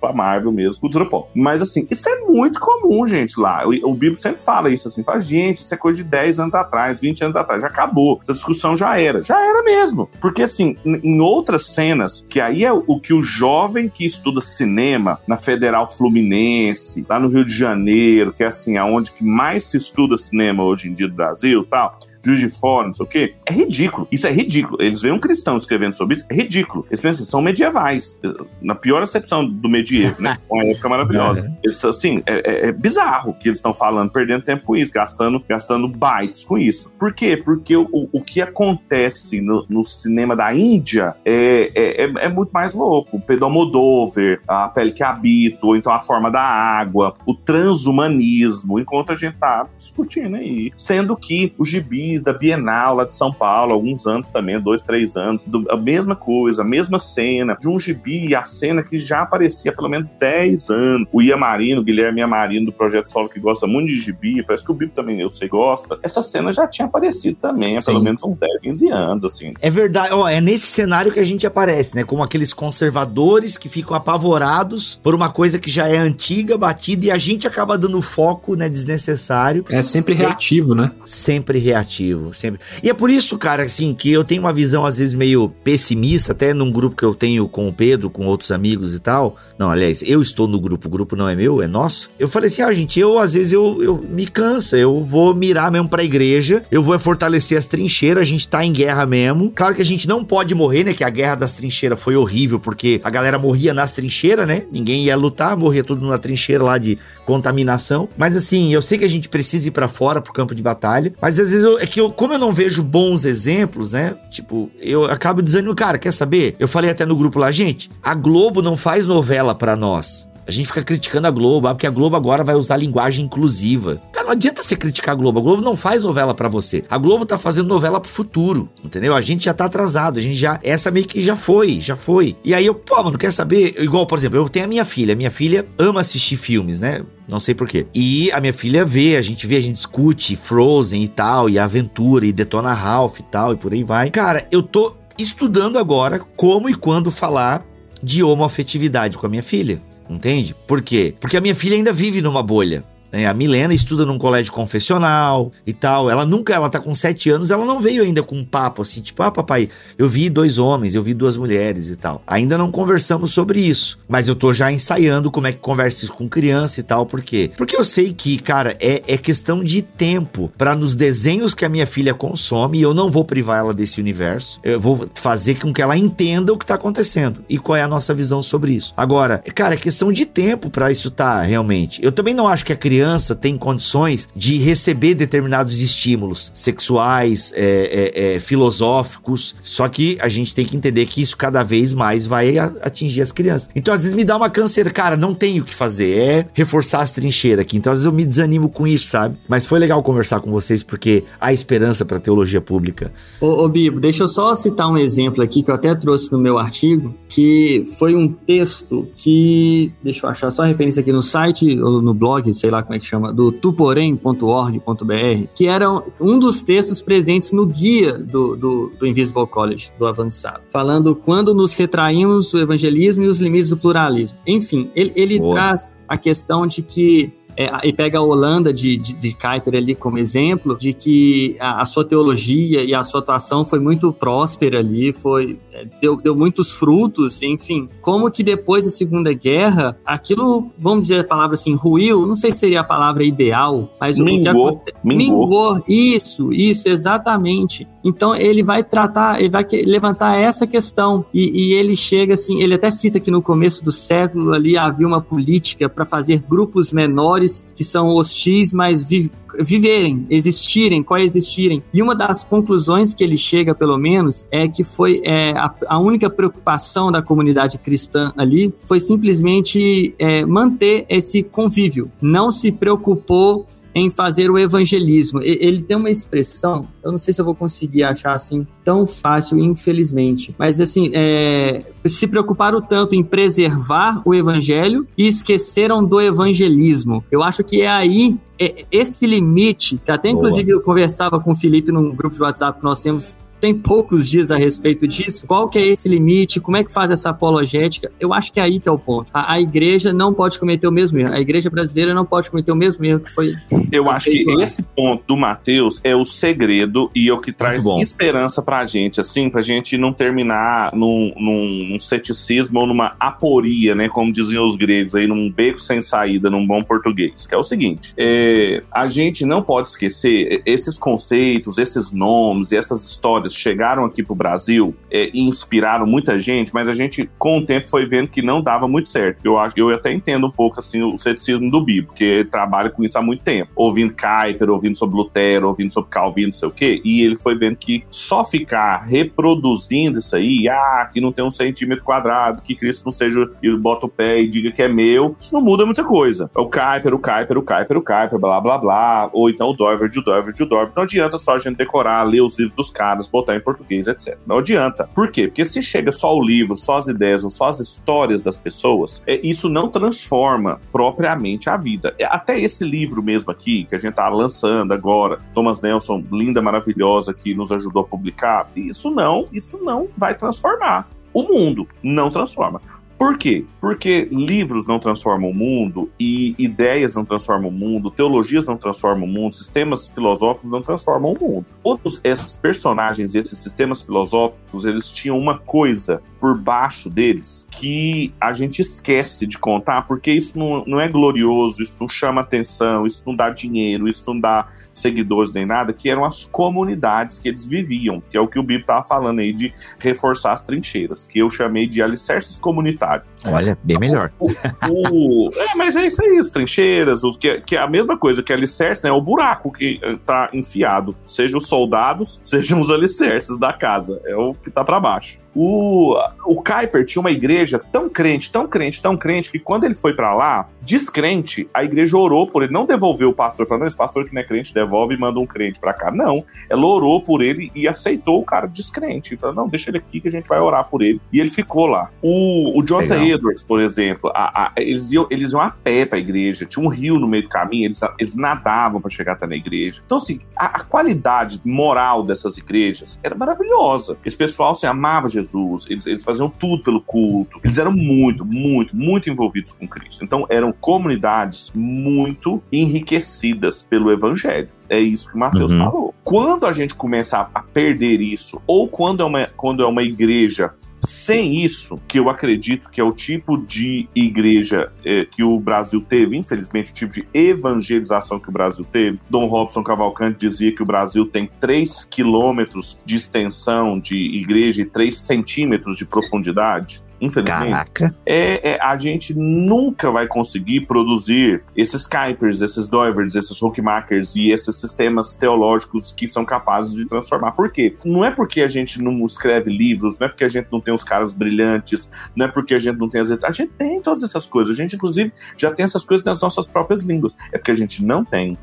[0.00, 1.30] pra Marvel mesmo, cultura pop.
[1.36, 3.62] Mas assim, isso é muito comum, gente, lá.
[3.64, 6.54] O, o Bíblia sempre fala isso assim, fala, gente, isso é coisa de 10 anos
[6.54, 8.18] atrás, 20 anos atrás, já acabou.
[8.22, 9.22] Essa discussão já era.
[9.22, 10.08] Já era mesmo.
[10.20, 15.20] Porque, assim, em outras cenas, que aí é o que o jovem que estuda cinema
[15.26, 19.76] na Federal Fluminense, lá no Rio de Janeiro, que é assim, aonde que mais se
[19.76, 23.34] estuda cinema hoje em dia do Brasil tal, Juiz de Fora, não sei o quê.
[23.46, 24.06] É ridículo.
[24.10, 24.80] Isso é ridículo.
[24.80, 26.86] Eles veem um cristão escrevendo sobre isso, é ridículo.
[26.90, 28.18] Eles pensam assim, são medievais.
[28.60, 30.38] Na pior acepção do medievo, né?
[30.50, 31.52] Uma época maravilhosa.
[31.62, 35.42] Eles, assim, é, é, é bizarro que eles estão falando, perdendo tempo com isso, gastando,
[35.48, 36.90] gastando bytes com isso.
[36.98, 37.36] Por quê?
[37.36, 42.50] Porque o, o que acontece no, no cinema da Índia é, é, é, é muito
[42.50, 43.16] mais louco.
[43.16, 48.78] O Pedro Almodóvar, a pele que habita, ou então a forma da água, o transhumanismo,
[48.78, 50.72] enquanto a gente tá discutindo aí.
[50.76, 51.68] Sendo que os
[52.10, 55.76] gibis da Bienal lá de São Paulo, alguns anos também, dois, três anos, do, a
[55.76, 59.88] mesma coisa, a mesma cena, de um gibi, a cena que já aparecia há pelo
[59.88, 61.08] menos 10 anos.
[61.12, 64.70] O Iamarino, o Guilherme Iamarino do Projeto Solo, que gosta muito de gibi, parece que
[64.70, 65.98] o Bibo também, eu sei, gosta.
[66.02, 67.86] Essa cena já tinha aparecido também há Sim.
[67.86, 69.54] pelo menos uns 10, 15 anos, assim.
[69.60, 72.04] É verdade, ó, é nesse cenário que a gente aparece, né?
[72.04, 77.10] Como aqueles conservadores que ficam apavorados por uma coisa que já é antiga, batida, e
[77.10, 79.64] a gente acaba dando foco, né, desnecessário.
[79.68, 80.90] É sempre reativo, né?
[81.04, 81.99] Sempre reativo,
[82.34, 82.60] sempre.
[82.82, 86.32] E é por isso, cara, assim, que eu tenho uma visão às vezes meio pessimista,
[86.32, 89.36] até num grupo que eu tenho com o Pedro, com outros amigos e tal.
[89.58, 92.10] Não, aliás, eu estou no grupo, o grupo não é meu, é nosso.
[92.18, 95.70] Eu falei assim, ah, gente, eu às vezes eu, eu me canso, eu vou mirar
[95.70, 99.50] mesmo pra igreja, eu vou fortalecer as trincheiras, a gente tá em guerra mesmo.
[99.54, 102.58] Claro que a gente não pode morrer, né, que a guerra das trincheiras foi horrível,
[102.58, 106.78] porque a galera morria nas trincheiras, né, ninguém ia lutar, morria tudo na trincheira lá
[106.78, 108.08] de contaminação.
[108.16, 111.12] Mas assim, eu sei que a gente precisa ir para fora pro campo de batalha,
[111.20, 114.70] mas às vezes eu, é que eu, como eu não vejo bons exemplos, né, tipo,
[114.80, 116.56] eu acabo desanimando, cara, quer saber?
[116.58, 120.29] Eu falei até no grupo lá, gente, a Globo não faz novela para nós.
[120.50, 124.00] A gente fica criticando a Globo, ah, porque a Globo agora vai usar linguagem inclusiva.
[124.10, 125.38] Cara, não adianta você criticar a Globo.
[125.38, 126.82] A Globo não faz novela para você.
[126.90, 129.14] A Globo tá fazendo novela pro futuro, entendeu?
[129.14, 130.58] A gente já tá atrasado, a gente já.
[130.64, 132.36] Essa meio que já foi, já foi.
[132.44, 133.80] E aí eu, pô, mano, quer saber?
[133.80, 135.14] Igual, por exemplo, eu tenho a minha filha.
[135.14, 137.02] Minha filha ama assistir filmes, né?
[137.28, 137.86] Não sei porquê.
[137.94, 141.60] E a minha filha vê, a gente vê, a gente discute Frozen e tal, e
[141.60, 144.10] Aventura, e Detona Ralph e tal, e por aí vai.
[144.10, 147.64] Cara, eu tô estudando agora como e quando falar
[148.02, 149.80] de homoafetividade com a minha filha.
[150.10, 150.56] Entende?
[150.66, 151.14] Por quê?
[151.20, 152.82] Porque a minha filha ainda vive numa bolha.
[153.12, 153.26] Né?
[153.26, 156.10] A Milena estuda num colégio confessional e tal.
[156.10, 159.00] Ela nunca, ela tá com sete anos, ela não veio ainda com um papo assim,
[159.00, 162.22] tipo, ah, papai, eu vi dois homens, eu vi duas mulheres e tal.
[162.26, 166.14] Ainda não conversamos sobre isso, mas eu tô já ensaiando como é que conversa isso
[166.14, 167.06] com criança e tal.
[167.06, 167.50] Por quê?
[167.56, 171.68] Porque eu sei que, cara, é, é questão de tempo para nos desenhos que a
[171.68, 174.60] minha filha consome, e eu não vou privar ela desse universo.
[174.62, 177.88] Eu vou fazer com que ela entenda o que tá acontecendo e qual é a
[177.88, 178.92] nossa visão sobre isso.
[178.96, 182.02] Agora, cara, é questão de tempo para isso tá realmente.
[182.04, 187.50] Eu também não acho que a criança criança tem condições de receber determinados estímulos sexuais,
[187.56, 189.54] é, é, é, filosóficos.
[189.62, 193.32] Só que a gente tem que entender que isso cada vez mais vai atingir as
[193.32, 193.70] crianças.
[193.74, 197.00] Então, às vezes me dá uma câncer, cara, não tenho o que fazer, é reforçar
[197.00, 197.78] as trincheiras aqui.
[197.78, 199.38] Então, às vezes eu me desanimo com isso, sabe?
[199.48, 203.10] Mas foi legal conversar com vocês porque há esperança para teologia pública.
[203.40, 206.38] Ô, ô Bibo, deixa eu só citar um exemplo aqui que eu até trouxe no
[206.38, 211.22] meu artigo, que foi um texto que, deixa eu achar só a referência aqui no
[211.22, 215.88] site ou no blog, sei lá como é que chama, do tuporém.org.br, que era
[216.20, 221.54] um dos textos presentes no guia do, do, do Invisible College, do avançado, falando quando
[221.54, 224.36] nos retraímos o evangelismo e os limites do pluralismo.
[224.44, 229.12] Enfim, ele, ele traz a questão de que é, e pega a Holanda de, de,
[229.14, 233.64] de Kuyper ali como exemplo, de que a, a, sua teologia e a sua atuação
[233.64, 235.58] foi muito próspera ali, foi
[236.00, 237.88] deu, deu muitos frutos, enfim.
[238.00, 242.50] Como que depois da Segunda Guerra, aquilo, vamos dizer a palavra assim, ruiu, não sei
[242.50, 245.46] se seria a palavra ideal, mas mingou, o que mingou.
[245.46, 245.84] mingou.
[245.86, 247.86] Isso, isso, exatamente.
[248.04, 252.74] Então ele vai tratar, ele vai levantar essa questão e, e ele chega assim, ele
[252.74, 257.64] até cita que no começo do século ali havia uma política para fazer grupos menores
[257.74, 261.82] que são hostis, mas vi, viverem, existirem, coexistirem.
[261.92, 265.98] E uma das conclusões que ele chega, pelo menos, é que foi é, a, a,
[265.98, 272.10] única preocupação da comunidade cristã ali foi simplesmente é, manter esse convívio.
[272.20, 275.40] Não se preocupou em fazer o evangelismo.
[275.42, 279.58] Ele tem uma expressão, eu não sei se eu vou conseguir achar assim tão fácil,
[279.58, 287.24] infelizmente, mas assim, é, se preocuparam tanto em preservar o evangelho e esqueceram do evangelismo.
[287.30, 290.78] Eu acho que é aí é, esse limite, que até inclusive Boa.
[290.78, 294.50] eu conversava com o Felipe num grupo de WhatsApp que nós temos tem poucos dias
[294.50, 295.46] a respeito disso.
[295.46, 296.60] Qual que é esse limite?
[296.60, 298.10] Como é que faz essa apologética?
[298.18, 299.30] Eu acho que é aí que é o ponto.
[299.32, 301.32] A, a igreja não pode cometer o mesmo erro.
[301.32, 303.54] A igreja brasileira não pode cometer o mesmo erro que foi.
[303.92, 307.84] Eu acho que esse ponto do Mateus é o segredo e é o que traz
[308.00, 313.94] esperança pra gente, assim, pra gente não terminar num, num, num ceticismo ou numa aporia,
[313.94, 314.08] né?
[314.08, 317.46] Como diziam os gregos aí, num beco sem saída, num bom português.
[317.46, 322.76] Que é o seguinte: é, a gente não pode esquecer esses conceitos, esses nomes e
[322.76, 327.58] essas histórias chegaram aqui pro Brasil é, e inspiraram muita gente, mas a gente, com
[327.58, 329.44] o tempo, foi vendo que não dava muito certo.
[329.44, 333.18] Eu eu até entendo um pouco assim o ceticismo do Bibo, porque trabalha com isso
[333.18, 333.70] há muito tempo.
[333.74, 337.56] Ouvindo Kuyper, ouvindo sobre Lutero, ouvindo sobre Calvino, não sei o quê, e ele foi
[337.56, 342.74] vendo que só ficar reproduzindo isso aí, ah, que não tem um centímetro quadrado, que
[342.74, 345.84] Cristo não seja, e bota o pé e diga que é meu, isso não muda
[345.84, 346.50] muita coisa.
[346.56, 349.72] É o Kuyper, o Kuyper, o Kuyper, o Kuyper, blá, blá, blá, ou então o
[349.72, 350.92] Dover, o Dover, o Dover.
[350.94, 354.38] Não adianta só a gente decorar, ler os livros dos caras, botar em português, etc.
[354.46, 355.08] Não adianta.
[355.14, 355.48] Por quê?
[355.48, 359.22] Porque se chega só o livro, só as ideias ou só as histórias das pessoas,
[359.26, 362.14] é, isso não transforma propriamente a vida.
[362.18, 366.62] É, até esse livro mesmo aqui, que a gente tá lançando agora, Thomas Nelson, linda,
[366.62, 371.08] maravilhosa, que nos ajudou a publicar, isso não, isso não vai transformar.
[371.32, 372.80] O mundo não transforma.
[373.20, 373.66] Por quê?
[373.78, 379.28] Porque livros não transformam o mundo e ideias não transformam o mundo, teologias não transformam
[379.28, 381.66] o mundo, sistemas filosóficos não transformam o mundo.
[381.84, 388.52] Todos esses personagens esses sistemas filosóficos, eles tinham uma coisa por baixo deles que a
[388.52, 393.22] gente esquece de contar, porque isso não, não é glorioso, isso não chama atenção, isso
[393.26, 397.66] não dá dinheiro, isso não dá seguidores nem nada, que eram as comunidades que eles
[397.66, 401.38] viviam, que é o que o Bíblia estava falando aí de reforçar as trincheiras, que
[401.38, 403.32] eu chamei de alicerces comunitários.
[403.46, 404.32] Olha, bem melhor.
[404.38, 404.46] O,
[404.90, 408.42] o, é, mas é isso aí, as trincheiras, o, que, que é a mesma coisa
[408.42, 409.12] que alicerce, né?
[409.12, 414.54] O buraco que está enfiado, seja os soldados, sejam os alicerces da casa, é o
[414.54, 415.40] que está para baixo.
[415.54, 419.94] O, o Kuiper tinha uma igreja tão crente, tão crente, tão crente, que quando ele
[419.94, 423.96] foi para lá, descrente, a igreja orou por ele, não devolveu o pastor, falando, esse
[423.96, 426.10] pastor que não é crente, devolve e manda um crente para cá.
[426.10, 429.36] Não, ela orou por ele e aceitou o cara descrente.
[429.36, 431.20] Falou, não, deixa ele aqui que a gente vai orar por ele.
[431.32, 432.10] E ele ficou lá.
[432.22, 433.38] O, o Jonathan Legal.
[433.38, 436.88] Edwards, por exemplo, a, a, eles, iam, eles iam a pé pra igreja, tinha um
[436.88, 440.02] rio no meio do caminho, eles, eles nadavam para chegar até na igreja.
[440.04, 444.16] Então, assim, a, a, qualidade moral dessas igrejas era maravilhosa.
[444.24, 447.92] Esse pessoal se assim, amava Jesus Jesus, eles, eles faziam tudo pelo culto, eles eram
[447.92, 450.24] muito, muito, muito envolvidos com Cristo.
[450.24, 454.68] Então eram comunidades muito enriquecidas pelo Evangelho.
[454.88, 455.78] É isso que o Mateus uhum.
[455.78, 456.14] falou.
[456.22, 460.02] Quando a gente começa a, a perder isso, ou quando é uma, quando é uma
[460.02, 460.72] igreja
[461.06, 466.00] sem isso, que eu acredito que é o tipo de igreja é, que o Brasil
[466.00, 469.18] teve, infelizmente, o tipo de evangelização que o Brasil teve.
[469.28, 474.86] Dom Robson Cavalcante dizia que o Brasil tem 3 quilômetros de extensão de igreja e
[474.86, 478.16] 3 centímetros de profundidade infelizmente, Caraca.
[478.24, 484.50] É, é, a gente nunca vai conseguir produzir esses Kuipers, esses Doivers, esses Hookmakers e
[484.50, 487.52] esses sistemas teológicos que são capazes de transformar.
[487.52, 487.96] Por quê?
[488.04, 490.94] Não é porque a gente não escreve livros, não é porque a gente não tem
[490.94, 493.30] os caras brilhantes, não é porque a gente não tem as...
[493.30, 494.74] A gente tem todas essas coisas.
[494.74, 497.36] A gente, inclusive, já tem essas coisas nas nossas próprias línguas.
[497.52, 498.56] É porque a gente não tem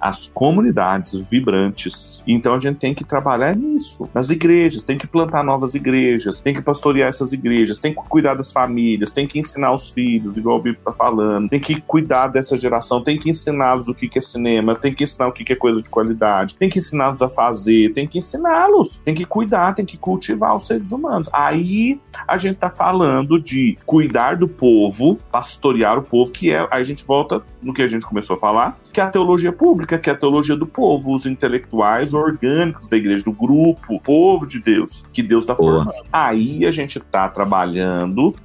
[0.00, 2.22] as comunidades vibrantes.
[2.26, 6.52] Então a gente tem que trabalhar nisso, nas igrejas, tem que plantar novas igrejas, tem
[6.52, 10.58] que pastorear essas igrejas, tem que cuidar das famílias, tem que ensinar os filhos, igual
[10.58, 14.22] o Bíblia está falando, tem que cuidar dessa geração, tem que ensiná-los o que é
[14.22, 17.92] cinema, tem que ensinar o que é coisa de qualidade, tem que ensiná-los a fazer,
[17.92, 21.28] tem que ensiná-los, tem que cuidar, tem que cultivar os seres humanos.
[21.32, 26.80] Aí a gente está falando de cuidar do povo, pastorear o povo, que é, aí
[26.80, 29.98] a gente volta no que a gente começou a falar, que é a teologia pública,
[29.98, 34.60] que é a teologia do povo, os intelectuais orgânicos da igreja, do grupo, povo de
[34.60, 35.92] Deus, que Deus está formando.
[36.12, 37.93] Aí a gente está trabalhando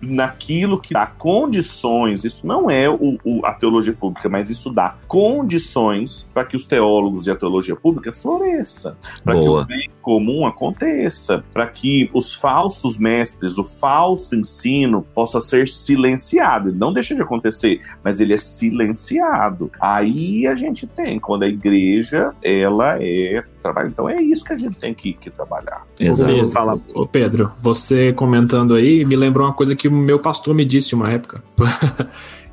[0.02, 4.96] naquilo que dá condições, isso não é o, o, a teologia pública, mas isso dá
[5.08, 10.46] condições para que os teólogos e a teologia pública floresça, para que o bem comum
[10.46, 16.70] aconteça, para que os falsos mestres, o falso ensino possa ser silenciado.
[16.70, 19.72] Ele não deixa de acontecer, mas ele é silenciado.
[19.80, 23.90] Aí a gente tem, quando a igreja, ela é trabalho.
[23.90, 25.86] Então é isso que a gente tem que, que trabalhar.
[26.00, 26.52] Exato.
[26.52, 26.80] Fala.
[26.94, 30.96] Ô Pedro, você comentando aí, me lembrou uma coisa que o meu pastor me disse
[30.96, 31.44] uma época.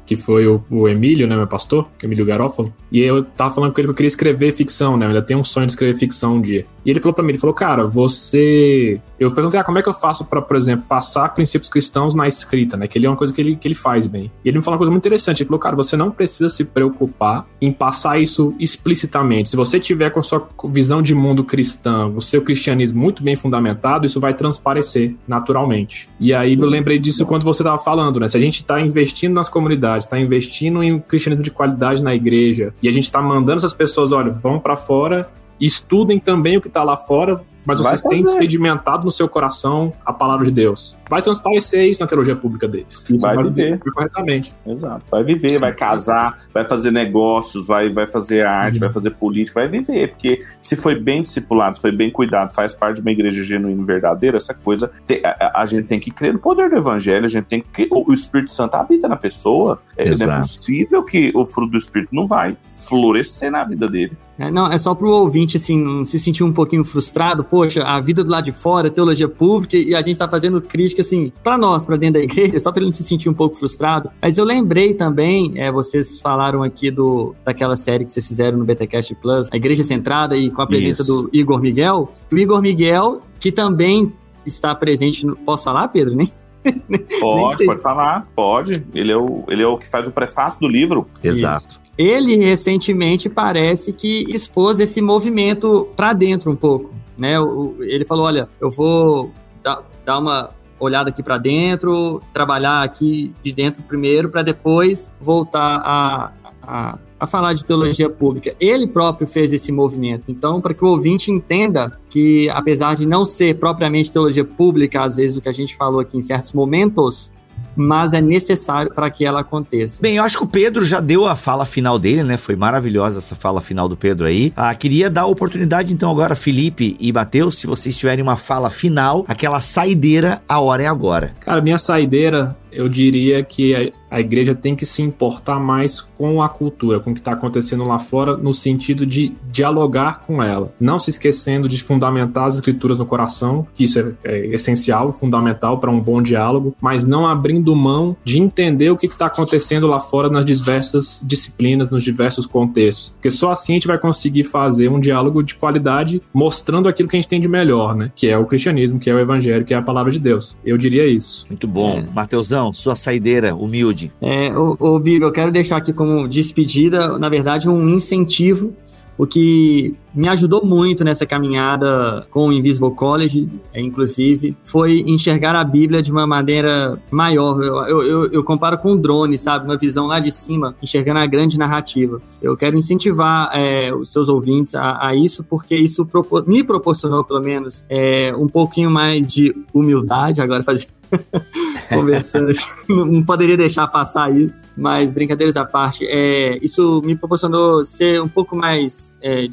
[0.07, 3.81] que foi o, o Emílio, né, meu pastor, Emílio Garófalo, e eu tava falando com
[3.81, 6.37] ele que eu queria escrever ficção, né, eu ainda tenho um sonho de escrever ficção
[6.37, 6.65] um dia.
[6.85, 9.01] E ele falou para mim, ele falou, cara, você...
[9.19, 12.29] Eu perguntei, ah, como é que eu faço para, por exemplo, passar princípios cristãos na
[12.29, 14.31] escrita, né, que ele é uma coisa que ele, que ele faz bem.
[14.45, 16.65] E ele me falou uma coisa muito interessante, ele falou, cara, você não precisa se
[16.65, 19.49] preocupar em passar isso explicitamente.
[19.49, 23.35] Se você tiver com a sua visão de mundo cristã, o seu cristianismo muito bem
[23.35, 26.09] fundamentado, isso vai transparecer naturalmente.
[26.21, 28.29] E aí eu lembrei disso quando você estava falando, né?
[28.29, 32.15] Se a gente está investindo nas comunidades, está investindo em um cristianismo de qualidade na
[32.15, 35.29] igreja, e a gente está mandando essas pessoas, olha, vão para fora
[35.61, 40.13] estudem também o que está lá fora, mas vocês têm sedimentado no seu coração a
[40.13, 40.97] palavra de Deus.
[41.11, 43.05] Vai transparecer isso na teologia pública deles.
[43.09, 43.79] Isso vai, viver.
[43.79, 44.55] corretamente.
[44.67, 45.05] Exato.
[45.11, 48.81] Vai viver, vai casar, vai fazer negócios, vai, vai fazer arte, uhum.
[48.81, 50.09] vai fazer política, vai viver.
[50.09, 53.83] Porque se foi bem discipulado, se foi bem cuidado, faz parte de uma igreja genuína
[53.83, 54.91] e verdadeira, essa coisa,
[55.25, 57.89] a, a, gente tem que crer no poder do evangelho, a gente tem que.
[57.91, 59.81] O, o Espírito Santo habita na pessoa.
[59.97, 62.57] É, não é possível que o fruto do Espírito não vai
[62.89, 64.17] florescer na vida dele.
[64.39, 67.43] É, não, é só pro ouvinte, assim, se sentir um pouquinho frustrado.
[67.57, 71.01] Poxa, a vida do lado de fora, teologia pública, e a gente tá fazendo crítica,
[71.01, 73.57] assim, para nós, para dentro da igreja, só pra ele não se sentir um pouco
[73.57, 74.11] frustrado.
[74.21, 78.65] Mas eu lembrei também, é, vocês falaram aqui do, daquela série que vocês fizeram no
[78.67, 81.23] BTCast Plus, a Igreja Centrada, e com a presença Isso.
[81.23, 82.11] do Igor Miguel.
[82.31, 84.13] O Igor Miguel, que também
[84.45, 85.35] está presente no...
[85.35, 86.15] Posso falar, Pedro?
[86.15, 86.29] Nem...
[87.21, 88.85] Pode, pode falar, pode.
[88.93, 91.07] Ele é, o, ele é o que faz o prefácio do livro.
[91.23, 91.69] Exato.
[91.69, 91.87] Isso.
[91.97, 97.35] Ele recentemente parece que expôs esse movimento para dentro um pouco, né?
[97.81, 103.83] Ele falou, olha, eu vou dar, uma olhada aqui para dentro, trabalhar aqui de dentro
[103.83, 108.55] primeiro, para depois voltar a, a, a, falar de teologia pública.
[108.61, 110.31] Ele próprio fez esse movimento.
[110.31, 115.17] Então, para que o ouvinte entenda que, apesar de não ser propriamente teologia pública, às
[115.17, 117.33] vezes o que a gente falou aqui em certos momentos,
[117.77, 120.01] mas é necessário para que ela aconteça.
[120.03, 122.37] Bem, eu acho que o Pedro já deu a fala final dele, né?
[122.37, 124.53] Foi maravilhosa essa fala final do Pedro aí.
[124.57, 128.71] Ah, queria dar a oportunidade então agora, Felipe e Matheus, se vocês tiverem uma fala
[128.71, 131.35] final, aquela saideira, a hora é agora.
[131.41, 136.49] Cara, minha saideira eu diria que a igreja tem que se importar mais com a
[136.49, 140.73] cultura, com o que está acontecendo lá fora, no sentido de dialogar com ela.
[140.79, 145.79] Não se esquecendo de fundamentar as escrituras no coração, que isso é, é essencial, fundamental
[145.79, 150.01] para um bom diálogo, mas não abrindo mão de entender o que está acontecendo lá
[150.01, 153.13] fora nas diversas disciplinas, nos diversos contextos.
[153.13, 157.17] Porque só assim a gente vai conseguir fazer um diálogo de qualidade, mostrando aquilo que
[157.17, 158.11] a gente tem de melhor, né?
[158.15, 160.59] Que é o cristianismo, que é o evangelho, que é a palavra de Deus.
[160.65, 161.47] Eu diria isso.
[161.49, 161.99] Muito bom.
[161.99, 162.15] É.
[162.15, 164.13] Mateusão, sua saideira humilde.
[164.21, 168.75] É, o, o Bigo, eu quero deixar aqui como despedida, na verdade, um incentivo
[169.19, 175.55] o que me ajudou muito nessa caminhada com o Invisible College, é, inclusive, foi enxergar
[175.55, 177.63] a Bíblia de uma maneira maior.
[177.63, 179.67] Eu, eu, eu, comparo com um drone, sabe?
[179.67, 182.21] Uma visão lá de cima, enxergando a grande narrativa.
[182.41, 186.09] Eu quero incentivar é, os seus ouvintes a, a isso, porque isso
[186.47, 190.41] me proporcionou, pelo menos, é, um pouquinho mais de humildade.
[190.41, 190.87] Agora, fazer
[191.89, 192.53] conversando.
[192.89, 198.29] não poderia deixar passar isso, mas brincadeiras à parte, é, isso me proporcionou ser um
[198.29, 199.49] pouco mais é,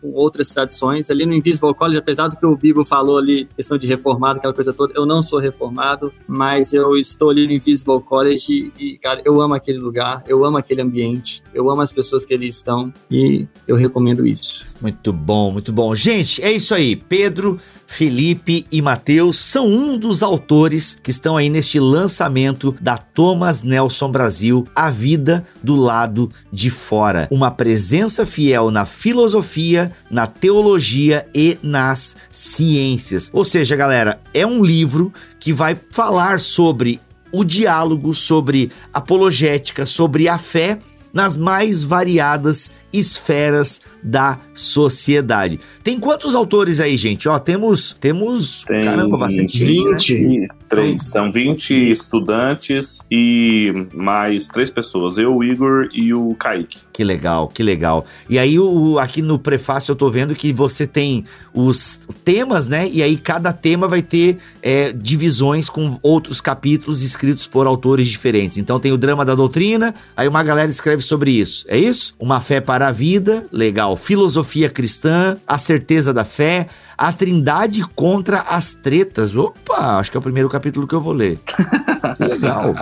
[0.00, 1.08] com outras tradições.
[1.08, 4.52] Ali no Invisible College, apesar do que o Bibo falou ali, questão de reformado, aquela
[4.52, 8.98] coisa toda, eu não sou reformado, mas eu estou ali no Invisible College e, e
[8.98, 12.48] cara, eu amo aquele lugar, eu amo aquele ambiente, eu amo as pessoas que ali
[12.48, 14.66] estão e eu recomendo isso.
[14.80, 15.94] Muito bom, muito bom.
[15.94, 16.94] Gente, é isso aí.
[16.94, 23.62] Pedro, Felipe e Matheus são um dos autores que estão aí neste lançamento da Thomas
[23.62, 27.28] Nelson Brasil, A Vida do Lado de Fora.
[27.30, 33.30] Uma presença fiel na filosofia, na teologia e nas ciências.
[33.32, 40.28] Ou seja, galera, é um livro que vai falar sobre o diálogo, sobre apologética, sobre
[40.28, 40.78] a fé
[41.12, 45.60] nas mais variadas esferas da sociedade.
[45.82, 47.28] Tem quantos autores aí, gente?
[47.28, 50.48] Ó, temos, temos, Tem caramba, bastante 20, gente, né?
[50.68, 56.78] Três, são 20 estudantes e mais três pessoas, eu, o Igor e o Kaique.
[56.92, 58.04] Que legal, que legal.
[58.28, 61.24] E aí, o, aqui no prefácio eu tô vendo que você tem
[61.54, 62.88] os temas, né?
[62.90, 68.58] E aí cada tema vai ter é, divisões com outros capítulos escritos por autores diferentes.
[68.58, 71.64] Então tem o drama da doutrina, aí uma galera escreve sobre isso.
[71.68, 72.14] É isso?
[72.18, 73.96] Uma fé para para a vida, legal.
[73.96, 79.36] Filosofia cristã, a certeza da fé, a trindade contra as tretas.
[79.36, 81.40] Opa, acho que é o primeiro capítulo que eu vou ler.
[82.20, 82.76] legal.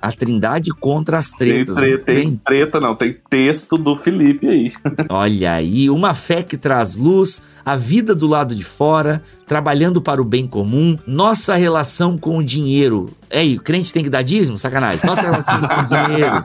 [0.00, 1.76] A Trindade contra as tretas.
[1.76, 4.72] Tem, treta, tem treta, não, tem texto do Felipe aí.
[5.10, 9.20] Olha aí, uma fé que traz luz, a vida do lado de fora,
[9.50, 13.10] trabalhando para o bem comum, nossa relação com o dinheiro.
[13.28, 14.56] É aí, o crente tem que dar dízimo?
[14.56, 15.00] Sacanagem.
[15.04, 16.44] Nós trabalhamos com dinheiro.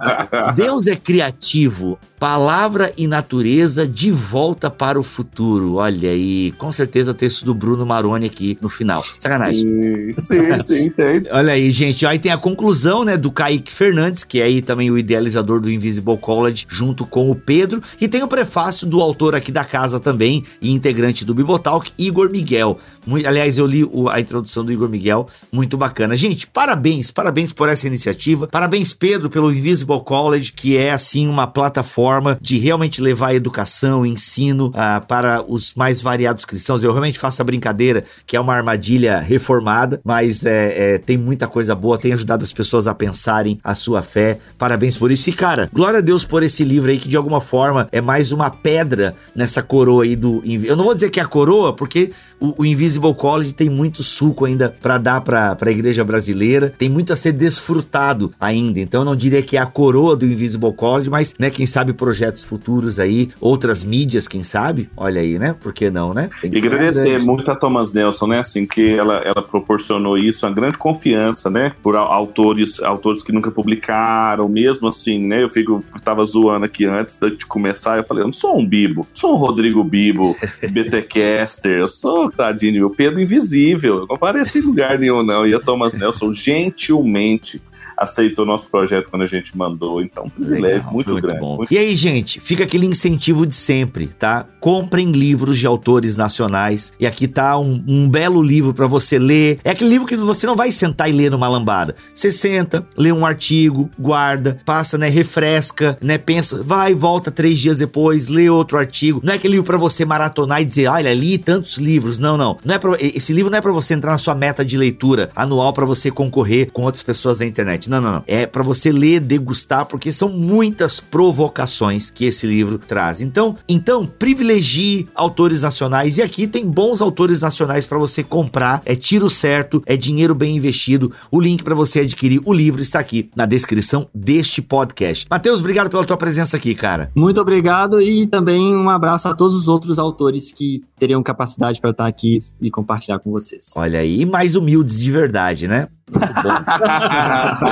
[0.56, 2.00] Deus é criativo.
[2.20, 5.76] Palavra e natureza de volta para o futuro.
[5.76, 9.04] Olha aí, com certeza texto do Bruno Maroni aqui no final.
[9.18, 10.14] Sacanagem.
[10.20, 11.24] Sim, sim, tem.
[11.32, 12.06] Olha aí, gente.
[12.06, 15.72] Aí tem a conclusão, né, do Kaique Fernandes, que é aí também o idealizador do
[15.72, 17.82] Invisible College, junto com o Pedro.
[18.00, 22.30] E tem o prefácio do autor aqui da casa também, e integrante do Bibotalk, Igor
[22.32, 22.80] Miguel.
[23.06, 26.16] Muito, aliás, eu li o, a introdução do Igor Miguel, muito bacana.
[26.16, 28.48] Gente, parabéns, parabéns por essa iniciativa.
[28.48, 34.68] Parabéns, Pedro, pelo Invisible College, que é, assim, uma plataforma de realmente levar educação, ensino
[34.68, 36.84] uh, para os mais variados cristãos.
[36.84, 41.48] Eu realmente faço a brincadeira que é uma armadilha reformada, mas é, é, tem muita
[41.48, 44.40] coisa boa, tem ajudado as pessoas a pensarem a sua fé.
[44.58, 45.30] Parabéns por isso.
[45.30, 48.32] E, cara, glória a Deus por esse livro aí, que de alguma forma é mais
[48.32, 50.42] uma pedra nessa coroa aí do.
[50.46, 54.04] Eu não vou dizer que é a coroa, porque o, o Invisible College tem muito
[54.04, 58.80] suco ainda para dar para a igreja brasileira, tem muito a ser desfrutado ainda.
[58.80, 61.94] Então eu não diria que é a coroa do Invisible College, mas, né, quem sabe
[61.94, 64.90] projetos futuros aí, outras mídias, quem sabe?
[64.96, 65.56] Olha aí, né?
[65.60, 66.30] Por que não, né?
[66.44, 68.40] E agradecer muito a Thomas Nelson, né?
[68.40, 71.74] Assim, que ela, ela proporcionou isso, uma grande confiança, né?
[71.82, 75.44] Por autores, autores que nunca publicaram, mesmo assim, né?
[75.44, 79.08] Eu fico, tava zoando aqui antes de começar, eu falei, eu não sou um Bibo,
[79.14, 80.36] sou um Rodrigo Bibo,
[80.72, 85.46] BTcaster, eu sou, tadinho, o Pedro Invisível, eu não apareci em lugar nenhum, não.
[85.46, 87.62] E a Thomas Nelson gentilmente
[87.98, 90.02] aceitou o nosso projeto quando a gente mandou.
[90.02, 91.40] Então, privilégio Legal, muito, muito grande.
[91.40, 91.58] Bom.
[91.58, 91.74] Muito...
[91.74, 94.46] E aí, gente, fica aquele incentivo de sempre, tá?
[94.60, 96.94] Comprem livros de autores nacionais.
[97.00, 99.60] E aqui tá um, um belo livro para você ler.
[99.64, 101.96] É aquele livro que você não vai sentar e ler numa lambada.
[102.14, 105.10] Você senta, lê um artigo, guarda, passa, né?
[105.10, 106.18] Refresca, né?
[106.18, 109.22] Pensa, vai, volta três dias depois, lê outro artigo.
[109.24, 112.20] Não é aquele livro para você maratonar e dizer, olha, li tantos livros.
[112.20, 112.58] Não, não.
[112.64, 115.30] não é pra, esse livro não é para você entrar na sua meta de leitura
[115.36, 117.85] anual para você concorrer com outras pessoas da internet.
[117.90, 118.24] Não, não, não.
[118.28, 123.22] É para você ler, degustar, porque são muitas provocações que esse livro traz.
[123.22, 128.82] Então, então privilegie autores nacionais e aqui tem bons autores nacionais para você comprar.
[128.86, 131.12] É tiro certo, é dinheiro bem investido.
[131.32, 135.26] O link para você adquirir o livro está aqui na descrição deste podcast.
[135.30, 137.12] Matheus, obrigado pela tua presença aqui, cara.
[137.16, 141.92] Muito obrigado e também um abraço a todos os outros autores que teriam capacidade para
[141.92, 143.72] estar aqui e compartilhar com vocês.
[143.76, 145.88] Olha aí, mais humildes de verdade, né?
[146.12, 146.50] Muito bom.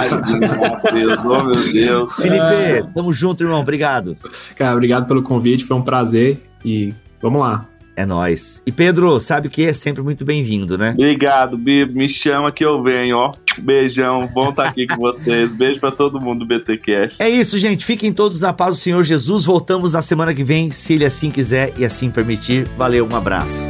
[0.92, 2.14] Deus, oh meu Deus.
[2.14, 3.60] Felipe, tamo junto, irmão.
[3.60, 4.18] Obrigado.
[4.56, 7.66] Cara, obrigado pelo convite, foi um prazer e vamos lá.
[7.96, 8.62] É nós.
[8.66, 9.66] E Pedro, sabe o que?
[9.66, 10.92] É sempre muito bem-vindo, né?
[10.92, 11.94] Obrigado, Bibo.
[11.94, 13.34] Me chama que eu venho, ó.
[13.60, 15.56] Beijão, bom estar aqui com vocês.
[15.56, 17.22] Beijo para todo mundo do BTcast.
[17.22, 17.86] É isso, gente.
[17.86, 19.46] Fiquem todos na paz do Senhor Jesus.
[19.46, 22.66] Voltamos na semana que vem, se ele assim quiser e assim permitir.
[22.78, 23.70] Valeu, um abraço.